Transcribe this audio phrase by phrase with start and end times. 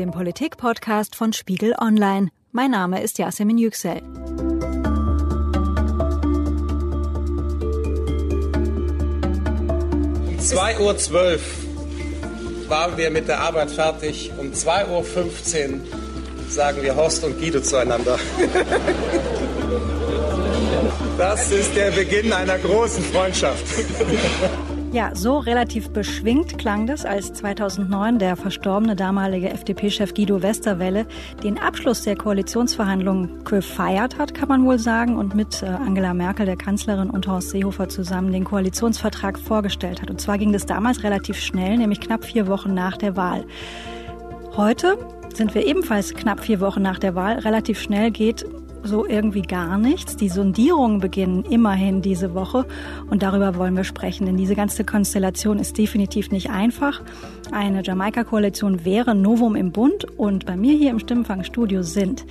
[0.00, 2.30] dem Politik-Podcast von Spiegel Online.
[2.52, 4.00] Mein Name ist Yasemin Yüksel.
[10.26, 11.38] Um 2.12 Uhr
[12.70, 14.32] waren wir mit der Arbeit fertig.
[14.38, 15.80] Um 2.15 Uhr
[16.48, 18.18] sagen wir Horst und Guido zueinander.
[21.18, 23.66] Das ist der Beginn einer großen Freundschaft.
[24.92, 31.06] Ja, so relativ beschwingt klang das, als 2009 der verstorbene damalige FDP-Chef Guido Westerwelle
[31.44, 36.44] den Abschluss der Koalitionsverhandlungen gefeiert hat, kann man wohl sagen, und mit äh, Angela Merkel,
[36.44, 40.10] der Kanzlerin, und Horst Seehofer zusammen den Koalitionsvertrag vorgestellt hat.
[40.10, 43.44] Und zwar ging das damals relativ schnell, nämlich knapp vier Wochen nach der Wahl.
[44.56, 44.98] Heute
[45.32, 47.38] sind wir ebenfalls knapp vier Wochen nach der Wahl.
[47.38, 48.44] Relativ schnell geht
[48.82, 50.16] so irgendwie gar nichts.
[50.16, 52.66] Die Sondierungen beginnen immerhin diese Woche
[53.08, 57.02] und darüber wollen wir sprechen, denn diese ganze Konstellation ist definitiv nicht einfach.
[57.52, 62.24] Eine Jamaika-Koalition wäre Novum im Bund und bei mir hier im Stimmenfangstudio sind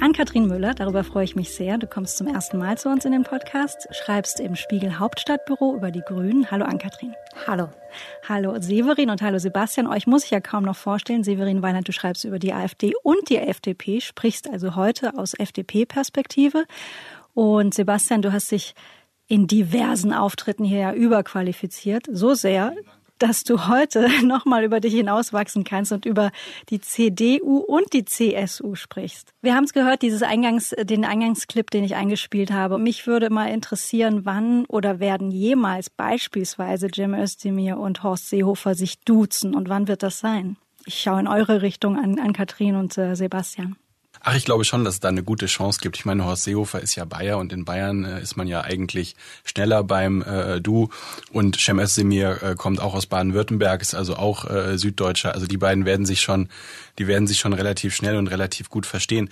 [0.00, 1.76] Ann-Kathrin Müller, darüber freue ich mich sehr.
[1.76, 5.90] Du kommst zum ersten Mal zu uns in den Podcast, schreibst im Spiegel Hauptstadtbüro über
[5.90, 6.50] die Grünen.
[6.50, 7.14] Hallo Ann-Kathrin.
[7.46, 7.68] Hallo.
[8.26, 9.86] Hallo Severin und hallo Sebastian.
[9.86, 11.22] Euch muss ich ja kaum noch vorstellen.
[11.22, 16.64] Severin Weinert, du schreibst über die AfD und die FDP, sprichst also heute aus FDP-Perspektive.
[17.34, 18.74] Und Sebastian, du hast dich
[19.26, 22.06] in diversen Auftritten hier ja überqualifiziert.
[22.10, 22.74] So sehr,
[23.20, 26.32] dass du heute nochmal über dich hinauswachsen kannst und über
[26.68, 29.32] die CDU und die CSU sprichst.
[29.42, 32.78] Wir haben es gehört, dieses Eingangs, den Eingangsclip, den ich eingespielt habe.
[32.78, 39.00] Mich würde mal interessieren, wann oder werden jemals beispielsweise Jim Özdemir und Horst Seehofer sich
[39.00, 40.56] duzen und wann wird das sein?
[40.86, 43.76] Ich schaue in eure Richtung an, an Katrin und äh, Sebastian.
[44.22, 45.96] Ach, ich glaube schon, dass es da eine gute Chance gibt.
[45.96, 49.16] Ich meine, Horst Seehofer ist ja Bayer und in Bayern äh, ist man ja eigentlich
[49.44, 50.90] schneller beim äh, Du
[51.32, 55.32] und Cem Özdemir äh, kommt auch aus Baden-Württemberg, ist also auch äh, Süddeutscher.
[55.34, 56.50] Also die beiden werden sich schon,
[56.98, 59.30] die werden sich schon relativ schnell und relativ gut verstehen.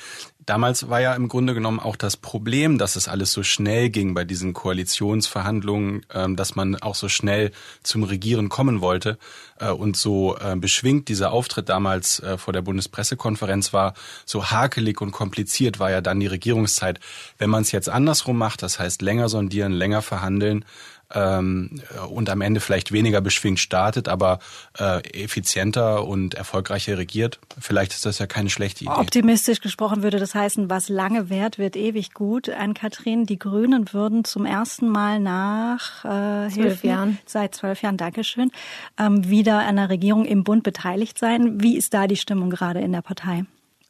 [0.48, 4.14] Damals war ja im Grunde genommen auch das Problem, dass es alles so schnell ging
[4.14, 7.50] bei diesen Koalitionsverhandlungen, ähm, dass man auch so schnell
[7.82, 9.18] zum Regieren kommen wollte
[9.60, 13.92] äh, und so äh, beschwingt dieser Auftritt damals äh, vor der Bundespressekonferenz war,
[14.24, 16.98] so hakelig und kompliziert war ja dann die Regierungszeit.
[17.36, 20.64] Wenn man es jetzt andersrum macht, das heißt länger sondieren, länger verhandeln,
[21.14, 24.38] ähm, und am Ende vielleicht weniger beschwingt startet, aber
[24.78, 27.38] äh, effizienter und erfolgreicher regiert.
[27.58, 28.92] Vielleicht ist das ja keine schlechte Idee.
[28.92, 32.48] Optimistisch gesprochen würde das heißen, was lange währt, wird ewig gut.
[32.48, 37.96] An Kathrin, die Grünen würden zum ersten Mal nach äh, zwölf Jahren, seit zwölf Jahren,
[37.96, 38.50] Dankeschön,
[38.98, 41.62] ähm, wieder an der Regierung im Bund beteiligt sein.
[41.62, 43.44] Wie ist da die Stimmung gerade in der Partei?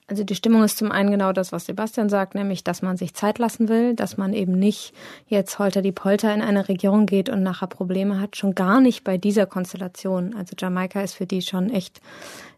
[0.09, 3.15] Also die Stimmung ist zum einen genau das, was Sebastian sagt, nämlich, dass man sich
[3.15, 4.95] Zeit lassen will, dass man eben nicht
[5.27, 9.05] jetzt holter die Polter in eine Regierung geht und nachher Probleme hat, schon gar nicht
[9.05, 10.35] bei dieser Konstellation.
[10.35, 12.01] Also Jamaika ist für die schon echt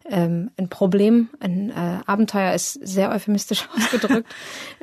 [0.09, 4.28] ähm, ein Problem, ein äh, Abenteuer ist sehr euphemistisch ausgedrückt.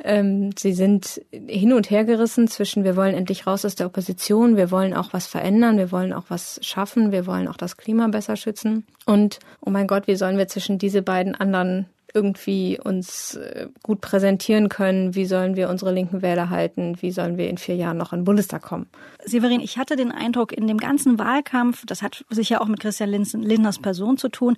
[0.04, 4.56] ähm, sie sind hin und her gerissen zwischen, wir wollen endlich raus aus der Opposition,
[4.56, 8.08] wir wollen auch was verändern, wir wollen auch was schaffen, wir wollen auch das Klima
[8.08, 8.86] besser schützen.
[9.06, 14.00] Und, oh mein Gott, wie sollen wir zwischen diese beiden anderen irgendwie uns äh, gut
[14.00, 17.96] präsentieren können, wie sollen wir unsere linken Wähler halten, wie sollen wir in vier Jahren
[17.96, 18.86] noch in den Bundestag kommen.
[19.24, 23.10] Severin, ich hatte den Eindruck, in dem ganzen Wahlkampf, das hat sicher auch mit Christian
[23.10, 24.56] Lindners Person zu tun,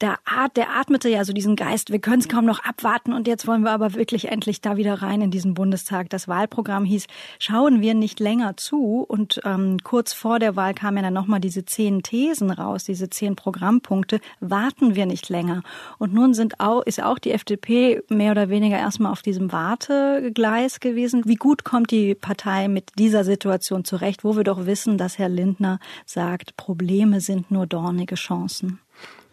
[0.00, 3.26] der, Art, der atmete ja so diesen Geist, wir können es kaum noch abwarten und
[3.26, 6.10] jetzt wollen wir aber wirklich endlich da wieder rein in diesen Bundestag.
[6.10, 7.06] Das Wahlprogramm hieß,
[7.38, 11.40] schauen wir nicht länger zu und ähm, kurz vor der Wahl kamen ja dann nochmal
[11.40, 15.62] diese zehn Thesen raus, diese zehn Programmpunkte, warten wir nicht länger.
[15.98, 20.80] Und nun sind auch, ist auch die FDP mehr oder weniger erstmal auf diesem Wartegleis
[20.80, 21.22] gewesen.
[21.24, 25.28] Wie gut kommt die Partei mit dieser Situation zurecht, wo wir doch wissen, dass Herr
[25.28, 28.80] Lindner sagt, Probleme sind nur dornige Chancen?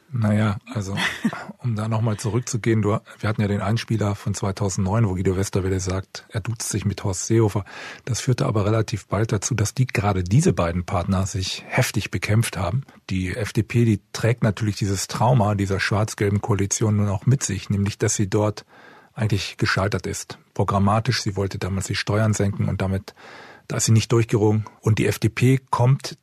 [0.09, 0.95] Naja, also
[1.59, 5.79] um da nochmal zurückzugehen, du, wir hatten ja den Einspieler von 2009, wo Guido Westerwelle
[5.79, 7.65] sagt, er duzt sich mit Horst Seehofer.
[8.05, 12.57] Das führte aber relativ bald dazu, dass die gerade diese beiden Partner sich heftig bekämpft
[12.57, 12.83] haben.
[13.09, 17.97] Die FDP, die trägt natürlich dieses Trauma dieser schwarz-gelben Koalition nun auch mit sich, nämlich
[17.97, 18.65] dass sie dort
[19.13, 20.37] eigentlich gescheitert ist.
[20.53, 23.13] Programmatisch, sie wollte damals die Steuern senken und damit,
[23.67, 24.65] da ist sie nicht durchgerungen.
[24.79, 26.17] Und die FDP kommt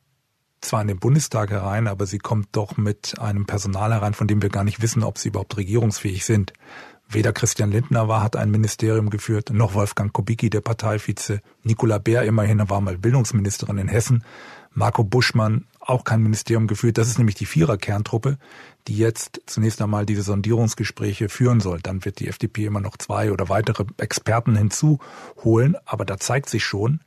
[0.65, 4.41] zwar in den Bundestag herein, aber sie kommt doch mit einem Personal herein, von dem
[4.41, 6.53] wir gar nicht wissen, ob sie überhaupt regierungsfähig sind.
[7.07, 11.41] Weder Christian Lindner war, hat ein Ministerium geführt, noch Wolfgang Kubicki, der Parteivize.
[11.63, 14.23] Nicola Bär immerhin war mal Bildungsministerin in Hessen.
[14.73, 16.97] Marco Buschmann auch kein Ministerium geführt.
[16.97, 18.37] Das ist nämlich die Vierer-Kerntruppe,
[18.87, 21.79] die jetzt zunächst einmal diese Sondierungsgespräche führen soll.
[21.81, 25.77] Dann wird die FDP immer noch zwei oder weitere Experten hinzuholen.
[25.85, 27.01] Aber da zeigt sich schon,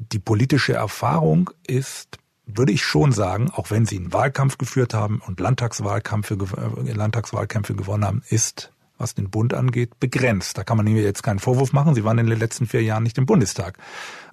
[0.00, 5.20] die politische Erfahrung ist, würde ich schon sagen, auch wenn sie einen Wahlkampf geführt haben
[5.24, 6.36] und Landtagswahlkämpfe,
[6.84, 10.58] äh, Landtagswahlkämpfe gewonnen haben, ist, was den Bund angeht, begrenzt.
[10.58, 11.94] Da kann man ihnen jetzt keinen Vorwurf machen.
[11.94, 13.78] Sie waren in den letzten vier Jahren nicht im Bundestag.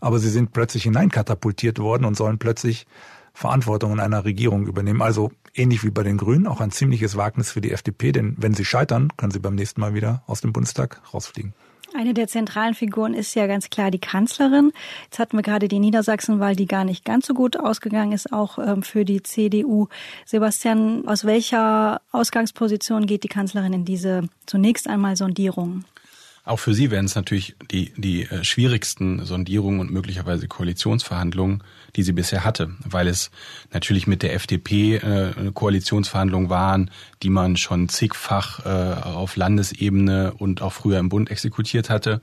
[0.01, 2.87] Aber sie sind plötzlich hineinkatapultiert worden und sollen plötzlich
[3.33, 5.01] Verantwortung in einer Regierung übernehmen.
[5.01, 8.55] Also ähnlich wie bei den Grünen, auch ein ziemliches Wagnis für die FDP, denn wenn
[8.55, 11.53] sie scheitern, können sie beim nächsten Mal wieder aus dem Bundestag rausfliegen.
[11.97, 14.71] Eine der zentralen Figuren ist ja ganz klar die Kanzlerin.
[15.05, 18.59] Jetzt hatten wir gerade die Niedersachsenwahl, die gar nicht ganz so gut ausgegangen ist, auch
[18.59, 19.87] ähm, für die CDU.
[20.23, 25.85] Sebastian, aus welcher Ausgangsposition geht die Kanzlerin in diese zunächst einmal Sondierung?
[26.47, 31.61] Auch für Sie werden es natürlich die, die äh, schwierigsten Sondierungen und möglicherweise Koalitionsverhandlungen,
[31.97, 33.31] die sie bisher hatte, weil es
[33.73, 36.89] natürlich mit der FDP äh, Koalitionsverhandlungen waren,
[37.21, 42.21] die man schon zigfach äh, auf Landesebene und auch früher im Bund exekutiert hatte.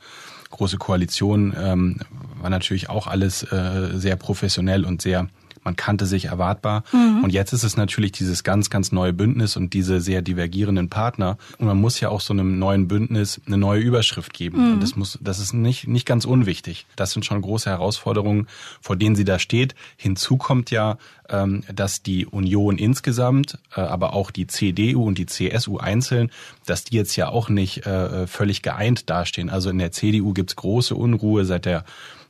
[0.48, 2.00] Große Koalition ähm,
[2.40, 5.28] war natürlich auch alles äh, sehr professionell und sehr
[5.64, 6.84] man kannte sich erwartbar.
[6.92, 7.24] Mhm.
[7.24, 11.38] Und jetzt ist es natürlich dieses ganz, ganz neue Bündnis und diese sehr divergierenden Partner.
[11.58, 14.58] Und man muss ja auch so einem neuen Bündnis eine neue Überschrift geben.
[14.58, 14.72] Mhm.
[14.74, 16.86] Und das muss, das ist nicht, nicht ganz unwichtig.
[16.96, 18.46] Das sind schon große Herausforderungen,
[18.80, 19.74] vor denen sie da steht.
[19.96, 25.26] Hinzu kommt ja, ähm, dass die Union insgesamt, äh, aber auch die CDU und die
[25.26, 26.30] CSU einzeln,
[26.66, 29.48] dass die jetzt ja auch nicht äh, völlig geeint dastehen.
[29.48, 31.84] Also in der CDU gibt's große Unruhe seit der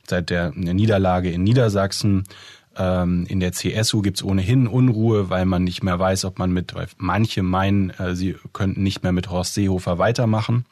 [0.07, 2.25] seit der Niederlage in Niedersachsen.
[2.77, 6.75] Ähm, in der CSU gibt's ohnehin Unruhe, weil man nicht mehr weiß, ob man mit,
[6.75, 10.65] weil manche meinen, äh, sie könnten nicht mehr mit Horst Seehofer weitermachen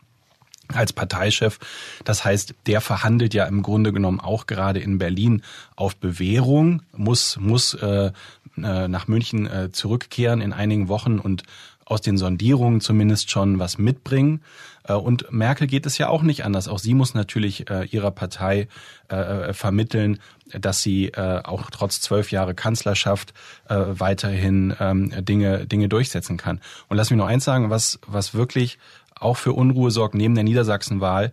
[0.70, 1.60] als Parteichef.
[2.04, 5.44] Das heißt, der verhandelt ja im Grunde genommen auch gerade in Berlin
[5.76, 8.12] auf Bewährung, muss, muss äh,
[8.58, 11.44] äh nach München äh, zurückkehren in einigen Wochen und
[11.86, 14.42] aus den Sondierungen zumindest schon was mitbringen.
[14.84, 16.68] Äh, und Merkel geht es ja auch nicht anders.
[16.68, 18.68] Auch sie muss natürlich äh, ihrer Partei
[19.08, 20.20] äh, vermitteln,
[20.52, 23.34] dass sie auch trotz zwölf Jahre Kanzlerschaft
[23.68, 26.60] weiterhin ähm, Dinge, Dinge durchsetzen kann.
[26.90, 28.78] Und lass mich noch eins sagen, was, was wirklich
[29.16, 31.32] auch für Unruhe sorgt neben der Niedersachsenwahl,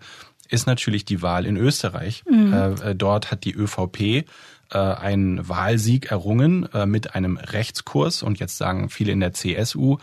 [0.48, 2.22] ist natürlich die Wahl in Österreich.
[2.30, 2.96] Mhm.
[2.96, 4.24] dort hat die ÖVP
[4.70, 9.98] einen Wahlsieg errungen mit einem Rechtskurs und jetzt sagen viele in der CSU,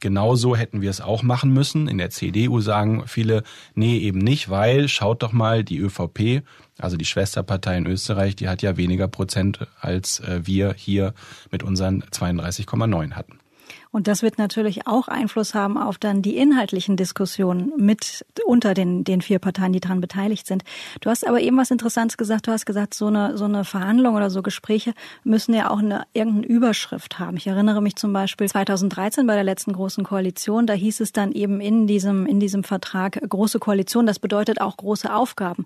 [0.00, 1.88] Genauso hätten wir es auch machen müssen.
[1.88, 3.42] In der CDU sagen viele,
[3.74, 6.42] nee, eben nicht, weil schaut doch mal, die ÖVP,
[6.78, 11.14] also die Schwesterpartei in Österreich, die hat ja weniger Prozent als äh, wir hier
[11.50, 13.38] mit unseren 32,9 hatten.
[13.90, 19.04] Und das wird natürlich auch Einfluss haben auf dann die inhaltlichen Diskussionen mit unter den,
[19.04, 20.64] den vier Parteien, die daran beteiligt sind.
[21.00, 22.46] Du hast aber eben was Interessantes gesagt.
[22.46, 24.92] Du hast gesagt, so eine, so eine Verhandlung oder so Gespräche
[25.24, 27.36] müssen ja auch eine irgendeine Überschrift haben.
[27.36, 30.66] Ich erinnere mich zum Beispiel 2013 bei der letzten großen Koalition.
[30.66, 34.06] Da hieß es dann eben in diesem, in diesem Vertrag große Koalition.
[34.06, 35.64] Das bedeutet auch große Aufgaben.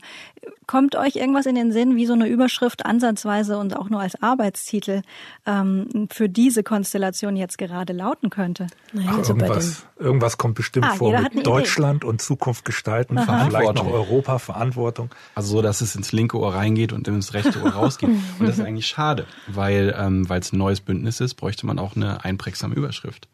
[0.66, 4.22] Kommt euch irgendwas in den Sinn, wie so eine Überschrift ansatzweise und auch nur als
[4.22, 5.02] Arbeitstitel
[5.46, 8.66] ähm, für diese Konstellation jetzt gerade lauten könnte?
[8.92, 12.08] Naja, also irgendwas, irgendwas kommt bestimmt ah, vor mit Deutschland Idee.
[12.08, 13.46] und Zukunft gestalten, Aha.
[13.46, 15.10] vielleicht noch Europa, Verantwortung.
[15.34, 18.08] Also so, dass es ins linke Ohr reingeht und ins rechte Ohr rausgeht.
[18.38, 21.78] und das ist eigentlich schade, weil ähm, weil es ein neues Bündnis ist, bräuchte man
[21.78, 23.28] auch eine einprägsame Überschrift.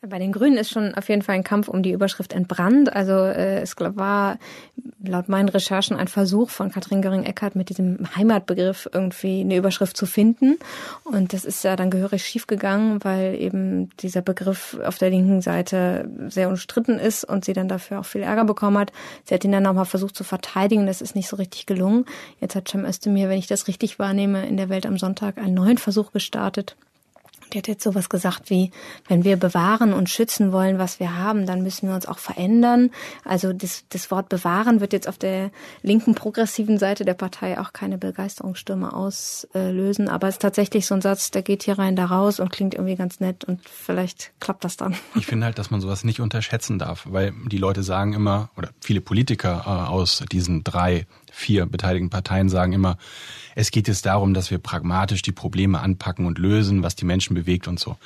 [0.00, 2.94] Bei den Grünen ist schon auf jeden Fall ein Kampf um die Überschrift entbrannt.
[2.94, 4.38] Also äh, es war
[5.02, 10.06] laut meinen Recherchen ein Versuch von Katrin Göring-Eckardt mit diesem Heimatbegriff irgendwie eine Überschrift zu
[10.06, 10.56] finden.
[11.02, 16.08] Und das ist ja dann gehörig schiefgegangen, weil eben dieser Begriff auf der linken Seite
[16.28, 18.92] sehr umstritten ist und sie dann dafür auch viel Ärger bekommen hat.
[19.24, 20.86] Sie hat ihn dann nochmal versucht zu verteidigen.
[20.86, 22.04] Das ist nicht so richtig gelungen.
[22.40, 25.54] Jetzt hat Cem Özdemir, wenn ich das richtig wahrnehme, in der Welt am Sonntag einen
[25.54, 26.76] neuen Versuch gestartet.
[27.52, 28.70] Die hat jetzt sowas gesagt wie,
[29.08, 32.90] wenn wir bewahren und schützen wollen, was wir haben, dann müssen wir uns auch verändern.
[33.24, 35.50] Also das, das Wort bewahren wird jetzt auf der
[35.82, 40.08] linken progressiven Seite der Partei auch keine Begeisterungsstürme auslösen.
[40.08, 42.74] Aber es ist tatsächlich so ein Satz, der geht hier rein, da raus und klingt
[42.74, 44.96] irgendwie ganz nett und vielleicht klappt das dann.
[45.14, 48.70] Ich finde halt, dass man sowas nicht unterschätzen darf, weil die Leute sagen immer, oder
[48.80, 51.06] viele Politiker äh, aus diesen drei
[51.38, 52.98] vier beteiligten Parteien sagen immer,
[53.54, 57.34] es geht jetzt darum, dass wir pragmatisch die Probleme anpacken und lösen, was die Menschen
[57.34, 57.96] bewegt und so.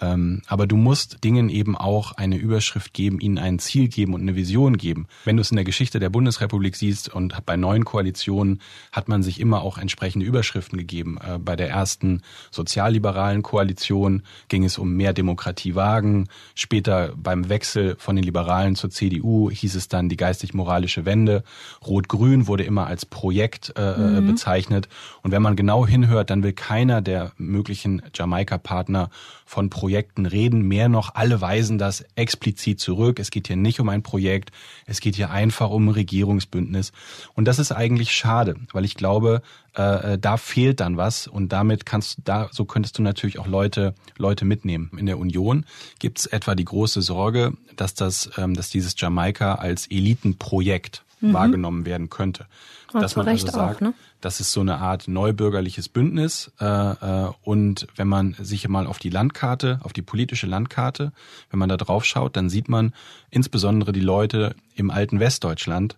[0.00, 4.20] Ähm, aber du musst Dingen eben auch eine Überschrift geben, ihnen ein Ziel geben und
[4.20, 5.06] eine Vision geben.
[5.24, 8.60] Wenn du es in der Geschichte der Bundesrepublik siehst und bei neuen Koalitionen
[8.92, 11.18] hat man sich immer auch entsprechende Überschriften gegeben.
[11.26, 16.28] Äh, bei der ersten sozialliberalen Koalition ging es um mehr Demokratie wagen.
[16.54, 21.42] Später beim Wechsel von den Liberalen zur CDU hieß es dann die geistig-moralische Wende.
[21.86, 24.26] Rot-Grün wurde immer als Projekt äh, mhm.
[24.26, 24.88] bezeichnet.
[25.22, 29.10] Und wenn man genau hinhört, dann will keiner der möglichen Jamaika-Partner
[29.44, 30.62] von Projekten reden.
[30.62, 33.20] Mehr noch, alle weisen das explizit zurück.
[33.20, 34.50] Es geht hier nicht um ein Projekt.
[34.84, 36.90] Es geht hier einfach um ein Regierungsbündnis.
[37.34, 39.42] Und das ist eigentlich schade, weil ich glaube,
[39.76, 43.38] äh, äh, da fehlt dann was und damit kannst du da, so könntest du natürlich
[43.38, 44.90] auch Leute, Leute mitnehmen.
[44.98, 45.64] In der Union
[46.00, 51.32] gibt es etwa die große Sorge, dass das, ähm, dass dieses Jamaika als Elitenprojekt mhm.
[51.32, 52.46] wahrgenommen werden könnte.
[52.92, 53.94] Und dass man also sagt, auch, ne?
[54.20, 56.52] das ist so eine Art neubürgerliches Bündnis.
[56.60, 61.12] Äh, äh, und wenn man sich mal auf die Landkarte, auf die politische Landkarte,
[61.50, 62.92] wenn man da drauf schaut, dann sieht man
[63.30, 65.96] insbesondere die Leute im alten Westdeutschland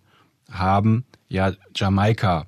[0.51, 2.47] haben ja Jamaika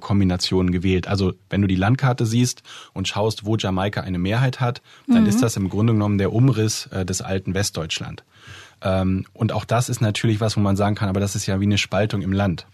[0.00, 1.06] Kombinationen gewählt.
[1.06, 2.62] Also wenn du die Landkarte siehst
[2.94, 5.28] und schaust, wo Jamaika eine Mehrheit hat, dann mhm.
[5.28, 8.24] ist das im Grunde genommen der Umriss äh, des alten Westdeutschland.
[8.82, 11.60] Ähm, und auch das ist natürlich was, wo man sagen kann, aber das ist ja
[11.60, 12.66] wie eine Spaltung im Land.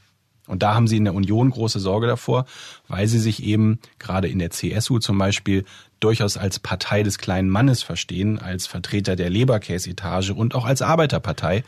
[0.46, 2.44] Und da haben sie in der Union große Sorge davor,
[2.86, 5.64] weil sie sich eben gerade in der CSU zum Beispiel
[6.00, 11.64] durchaus als Partei des kleinen Mannes verstehen, als Vertreter der Leberkäsetage und auch als Arbeiterpartei.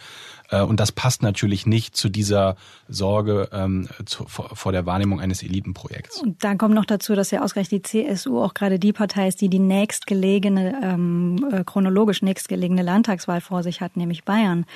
[0.51, 2.57] Äh, und das passt natürlich nicht zu dieser
[2.89, 6.21] Sorge ähm, zu, vor, vor der Wahrnehmung eines Elitenprojekts.
[6.21, 9.41] Und dann kommt noch dazu, dass ja ausgerechnet die CSU auch gerade die Partei ist,
[9.41, 14.67] die die nächstgelegene, ähm, äh, chronologisch nächstgelegene Landtagswahl vor sich hat, nämlich Bayern.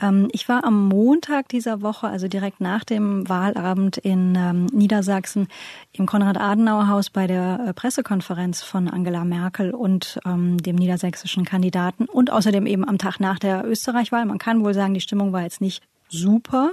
[0.00, 5.48] Ähm, ich war am Montag dieser Woche, also direkt nach dem Wahlabend in ähm, Niedersachsen,
[5.92, 12.30] im Konrad-Adenauer-Haus bei der äh, Pressekonferenz von Angela Merkel und ähm, dem niedersächsischen Kandidaten und
[12.30, 14.26] außerdem eben am Tag nach der Österreich-Wahl.
[14.26, 16.72] Man kann wohl sagen, die Stimmung war jetzt nicht super.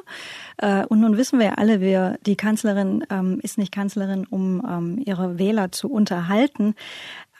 [0.57, 4.65] Äh, und nun wissen wir ja alle, wir, die Kanzlerin ähm, ist nicht Kanzlerin, um
[4.67, 6.75] ähm, ihre Wähler zu unterhalten.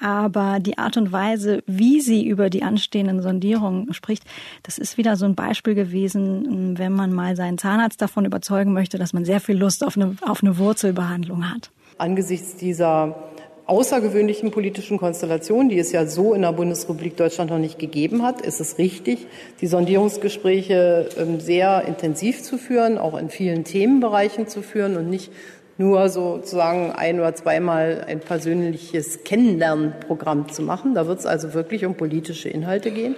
[0.02, 4.24] Aber die Art und Weise, wie sie über die anstehenden Sondierungen spricht,
[4.64, 8.98] das ist wieder so ein Beispiel gewesen, wenn man mal seinen Zahnarzt davon überzeugen möchte,
[8.98, 11.72] dass man sehr viel Lust auf eine, auf eine Wurzelbehandlung hat.
[11.98, 13.16] Angesichts dieser
[13.66, 18.42] außergewöhnlichen politischen Konstellation, die es ja so in der Bundesrepublik Deutschland noch nicht gegeben hat,
[18.42, 19.28] ist es richtig,
[19.62, 25.32] die Sondierungsgespräche ähm, sehr intensiv zu führen, auch in vielen Themenbereichen zu führen und nicht
[25.78, 30.94] nur sozusagen ein oder zweimal ein persönliches Kennenlernprogramm zu machen.
[30.94, 33.16] Da wird es also wirklich um politische Inhalte gehen.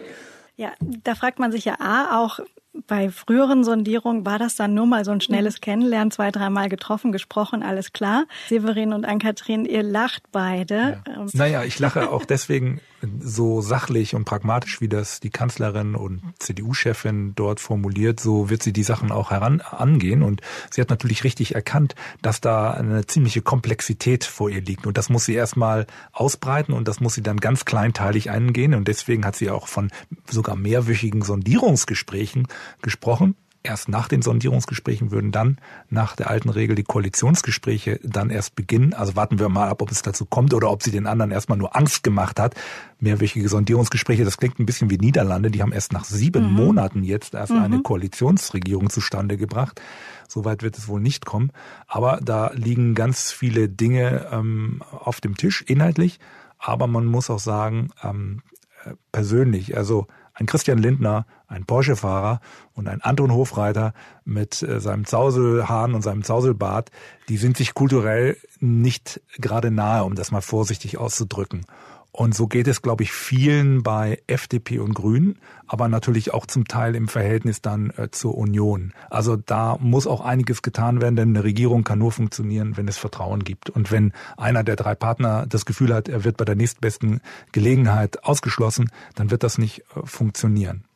[0.56, 0.72] Ja,
[1.04, 2.40] da fragt man sich ja A auch,
[2.86, 7.12] bei früheren Sondierungen war das dann nur mal so ein schnelles Kennenlernen, zwei, dreimal getroffen,
[7.12, 8.26] gesprochen, alles klar.
[8.48, 11.02] Severin und Ann-Kathrin, ihr lacht beide.
[11.08, 11.22] Ja.
[11.22, 12.82] Ähm, naja, ich lache auch deswegen
[13.20, 18.74] so sachlich und pragmatisch, wie das die Kanzlerin und CDU-Chefin dort formuliert, so wird sie
[18.74, 20.24] die Sachen auch heran angehen.
[20.24, 24.88] Und sie hat natürlich richtig erkannt, dass da eine ziemliche Komplexität vor ihr liegt.
[24.88, 28.74] Und das muss sie erstmal ausbreiten und das muss sie dann ganz kleinteilig eingehen.
[28.74, 29.92] Und deswegen hat sie auch von
[30.30, 32.48] sogar mehrwöchigen Sondierungsgesprächen
[32.82, 33.36] gesprochen.
[33.64, 35.58] Erst nach den Sondierungsgesprächen würden dann
[35.90, 38.94] nach der alten Regel die Koalitionsgespräche dann erst beginnen.
[38.94, 41.58] Also warten wir mal ab, ob es dazu kommt oder ob sie den anderen erstmal
[41.58, 42.56] nur Angst gemacht hat.
[43.00, 45.52] Mehrwöchige Sondierungsgespräche, das klingt ein bisschen wie Niederlande.
[45.52, 46.54] Die haben erst nach sieben mhm.
[46.54, 47.60] Monaten jetzt erst mhm.
[47.60, 49.82] eine Koalitionsregierung zustande gebracht.
[50.28, 51.52] Soweit wird es wohl nicht kommen.
[51.88, 56.20] Aber da liegen ganz viele Dinge ähm, auf dem Tisch, inhaltlich.
[56.58, 58.42] Aber man muss auch sagen, ähm,
[58.86, 60.08] äh, persönlich, also
[60.40, 62.42] ein Christian Lindner, ein Porsche-Fahrer
[62.74, 66.92] und ein Anton Hofreiter mit äh, seinem Zauselhahn und seinem Zauselbart,
[67.28, 71.66] die sind sich kulturell nicht gerade nahe, um das mal vorsichtig auszudrücken.
[72.12, 75.38] Und so geht es, glaube ich, vielen bei FDP und Grünen,
[75.68, 78.94] aber natürlich auch zum Teil im Verhältnis dann äh, zur Union.
[79.10, 82.98] Also da muss auch einiges getan werden, denn eine Regierung kann nur funktionieren, wenn es
[82.98, 83.70] Vertrauen gibt.
[83.70, 87.22] Und wenn einer der drei Partner das Gefühl hat, er wird bei der nächstbesten
[87.52, 90.87] Gelegenheit ausgeschlossen, dann wird das nicht äh, funktionieren.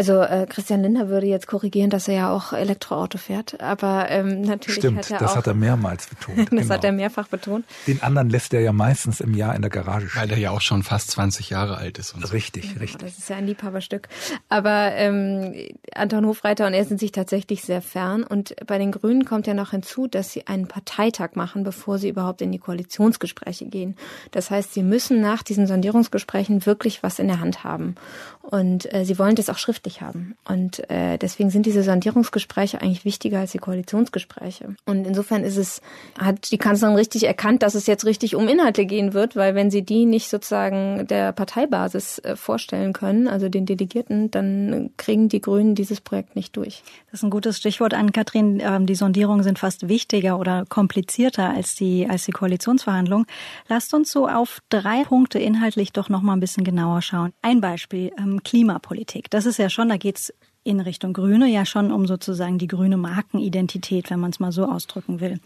[0.00, 4.40] Also äh, Christian Lindner würde jetzt korrigieren, dass er ja auch Elektroauto fährt, aber ähm,
[4.40, 6.38] natürlich Stimmt, hat er das auch, hat er mehrmals betont.
[6.38, 6.70] das genau.
[6.70, 7.66] hat er mehrfach betont.
[7.86, 10.22] Den anderen lässt er ja meistens im Jahr in der Garage stehen.
[10.22, 12.14] Weil er ja auch schon fast 20 Jahre alt ist.
[12.14, 12.80] Und richtig, so.
[12.80, 13.02] richtig.
[13.02, 14.08] Das ist ja ein Liebhaberstück.
[14.48, 15.52] Aber ähm,
[15.94, 19.52] Anton Hofreiter und er sind sich tatsächlich sehr fern und bei den Grünen kommt ja
[19.52, 23.96] noch hinzu, dass sie einen Parteitag machen, bevor sie überhaupt in die Koalitionsgespräche gehen.
[24.30, 27.96] Das heißt, sie müssen nach diesen Sondierungsgesprächen wirklich was in der Hand haben.
[28.42, 30.34] Und äh, sie wollen das auch schriftlich haben.
[30.48, 34.76] Und äh, deswegen sind diese Sondierungsgespräche eigentlich wichtiger als die Koalitionsgespräche.
[34.86, 35.82] Und insofern ist es,
[36.18, 39.70] hat die Kanzlerin richtig erkannt, dass es jetzt richtig um Inhalte gehen wird, weil wenn
[39.70, 45.40] sie die nicht sozusagen der Parteibasis äh, vorstellen können, also den Delegierten, dann kriegen die
[45.40, 46.82] Grünen dieses Projekt nicht durch.
[47.10, 48.60] Das ist ein gutes Stichwort an Kathrin.
[48.64, 53.26] Ähm, die Sondierungen sind fast wichtiger oder komplizierter als die, als die Koalitionsverhandlungen.
[53.68, 57.32] Lasst uns so auf drei Punkte inhaltlich doch noch mal ein bisschen genauer schauen.
[57.42, 59.30] Ein Beispiel, ähm, Klimapolitik.
[59.30, 60.32] Das ist ja schon, da geht's
[60.62, 64.66] in Richtung Grüne ja schon um sozusagen die grüne Markenidentität, wenn man es mal so
[64.66, 65.40] ausdrücken will.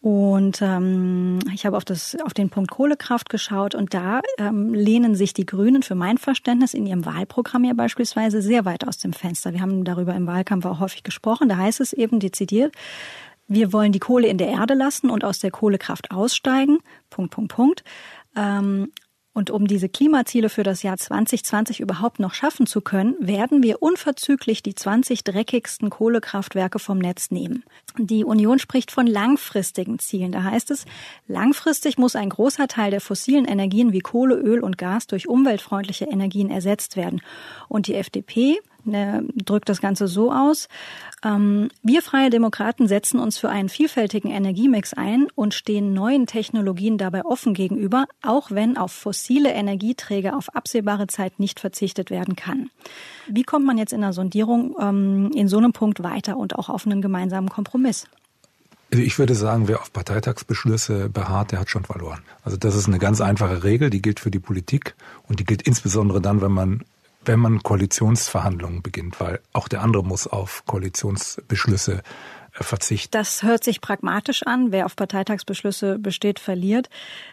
[0.00, 1.84] Und ähm, ich habe auf,
[2.24, 6.74] auf den Punkt Kohlekraft geschaut und da ähm, lehnen sich die Grünen für mein Verständnis
[6.74, 9.52] in ihrem Wahlprogramm ja beispielsweise sehr weit aus dem Fenster.
[9.52, 11.48] Wir haben darüber im Wahlkampf auch häufig gesprochen.
[11.48, 12.74] Da heißt es eben dezidiert,
[13.46, 16.78] wir wollen die Kohle in der Erde lassen und aus der Kohlekraft aussteigen.
[17.10, 17.84] Punkt, Punkt, Punkt.
[18.36, 18.92] Ähm,
[19.38, 23.80] und um diese Klimaziele für das Jahr 2020 überhaupt noch schaffen zu können, werden wir
[23.80, 27.62] unverzüglich die 20 dreckigsten Kohlekraftwerke vom Netz nehmen.
[27.96, 30.32] Die Union spricht von langfristigen Zielen.
[30.32, 30.86] Da heißt es,
[31.28, 36.06] langfristig muss ein großer Teil der fossilen Energien wie Kohle, Öl und Gas durch umweltfreundliche
[36.06, 37.22] Energien ersetzt werden.
[37.68, 38.58] Und die FDP
[38.92, 40.68] der drückt das Ganze so aus.
[41.24, 46.98] Ähm, wir Freie Demokraten setzen uns für einen vielfältigen Energiemix ein und stehen neuen Technologien
[46.98, 52.70] dabei offen gegenüber, auch wenn auf fossile Energieträger auf absehbare Zeit nicht verzichtet werden kann.
[53.26, 56.68] Wie kommt man jetzt in der Sondierung ähm, in so einem Punkt weiter und auch
[56.68, 58.06] auf einen gemeinsamen Kompromiss?
[58.90, 62.22] Also ich würde sagen, wer auf Parteitagsbeschlüsse beharrt, der hat schon verloren.
[62.42, 64.94] Also das ist eine ganz einfache Regel, die gilt für die Politik
[65.28, 66.84] und die gilt insbesondere dann, wenn man
[67.24, 72.02] wenn man Koalitionsverhandlungen beginnt, weil auch der andere muss auf Koalitionsbeschlüsse
[72.58, 73.10] äh, verzichten.
[73.12, 74.72] Das hört sich pragmatisch an.
[74.72, 76.88] Wer auf Parteitagsbeschlüsse besteht, verliert.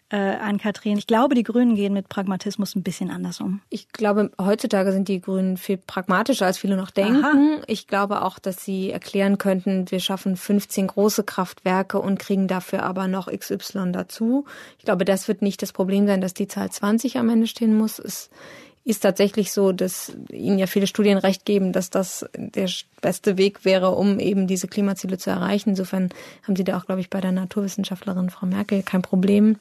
[0.10, 3.62] Äh, an Kathrin, ich glaube, die Grünen gehen mit Pragmatismus ein bisschen anders um.
[3.70, 7.26] Ich glaube, heutzutage sind die Grünen viel pragmatischer, als viele noch denken.
[7.26, 7.64] Aha.
[7.68, 12.84] Ich glaube auch, dass sie erklären könnten, wir schaffen 15 große Kraftwerke und kriegen dafür
[12.84, 14.46] aber noch XY dazu.
[14.78, 17.76] Ich glaube, das wird nicht das Problem sein, dass die Zahl 20 am Ende stehen
[17.76, 17.98] muss.
[17.98, 18.30] Es
[18.86, 22.70] ist tatsächlich so, dass Ihnen ja viele Studien recht geben, dass das der
[23.02, 25.70] beste Weg wäre, um eben diese Klimaziele zu erreichen.
[25.72, 26.10] Insofern
[26.44, 29.58] haben Sie da auch, glaube ich, bei der Naturwissenschaftlerin Frau Merkel kein Problem.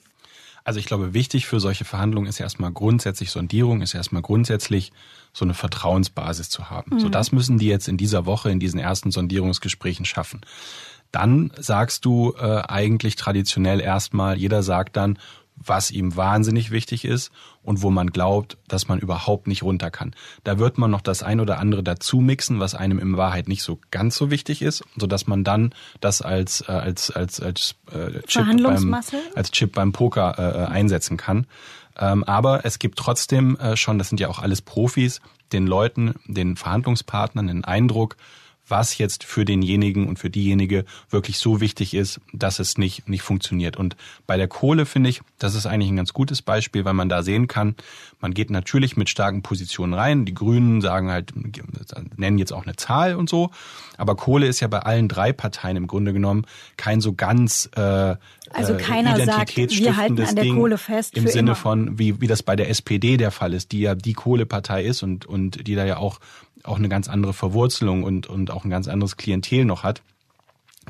[0.62, 4.93] Also ich glaube, wichtig für solche Verhandlungen ist erstmal grundsätzlich Sondierung, ist erstmal grundsätzlich
[5.33, 6.97] so eine Vertrauensbasis zu haben.
[6.97, 7.00] Mhm.
[7.00, 10.43] So das müssen die jetzt in dieser Woche, in diesen ersten Sondierungsgesprächen schaffen.
[11.13, 15.19] Dann sagst du äh, eigentlich traditionell erstmal, jeder sagt dann,
[15.56, 17.30] was ihm wahnsinnig wichtig ist
[17.62, 20.14] und wo man glaubt, dass man überhaupt nicht runter kann.
[20.43, 23.62] Da wird man noch das ein oder andere dazu mixen, was einem in Wahrheit nicht
[23.62, 27.76] so ganz so wichtig ist, so dass man dann das als äh, als als als
[27.93, 28.95] äh, Chip beim
[29.34, 31.47] als Chip beim Poker äh, äh, einsetzen kann.
[31.97, 35.21] Ähm, aber es gibt trotzdem äh, schon, das sind ja auch alles Profis,
[35.52, 38.17] den Leuten, den Verhandlungspartnern den Eindruck,
[38.67, 43.23] was jetzt für denjenigen und für diejenige wirklich so wichtig ist, dass es nicht, nicht
[43.23, 43.77] funktioniert.
[43.77, 43.97] Und
[44.27, 47.23] bei der Kohle finde ich, das ist eigentlich ein ganz gutes Beispiel, weil man da
[47.23, 47.75] sehen kann,
[48.21, 50.25] man geht natürlich mit starken Positionen rein.
[50.25, 51.33] Die Grünen sagen halt,
[52.17, 53.50] nennen jetzt auch eine Zahl und so.
[53.99, 56.47] Aber Kohle ist ja bei allen drei Parteien im Grunde genommen
[56.77, 58.17] kein so ganz äh,
[58.50, 61.17] also keiner sagt, wir halten an der Ding Kohle fest.
[61.17, 61.55] Im Sinne immer.
[61.55, 65.03] von, wie, wie das bei der SPD der Fall ist, die ja die Kohlepartei ist
[65.03, 66.21] und, und die da ja auch
[66.65, 70.03] auch eine ganz andere Verwurzelung und, und auch ein ganz anderes Klientel noch hat.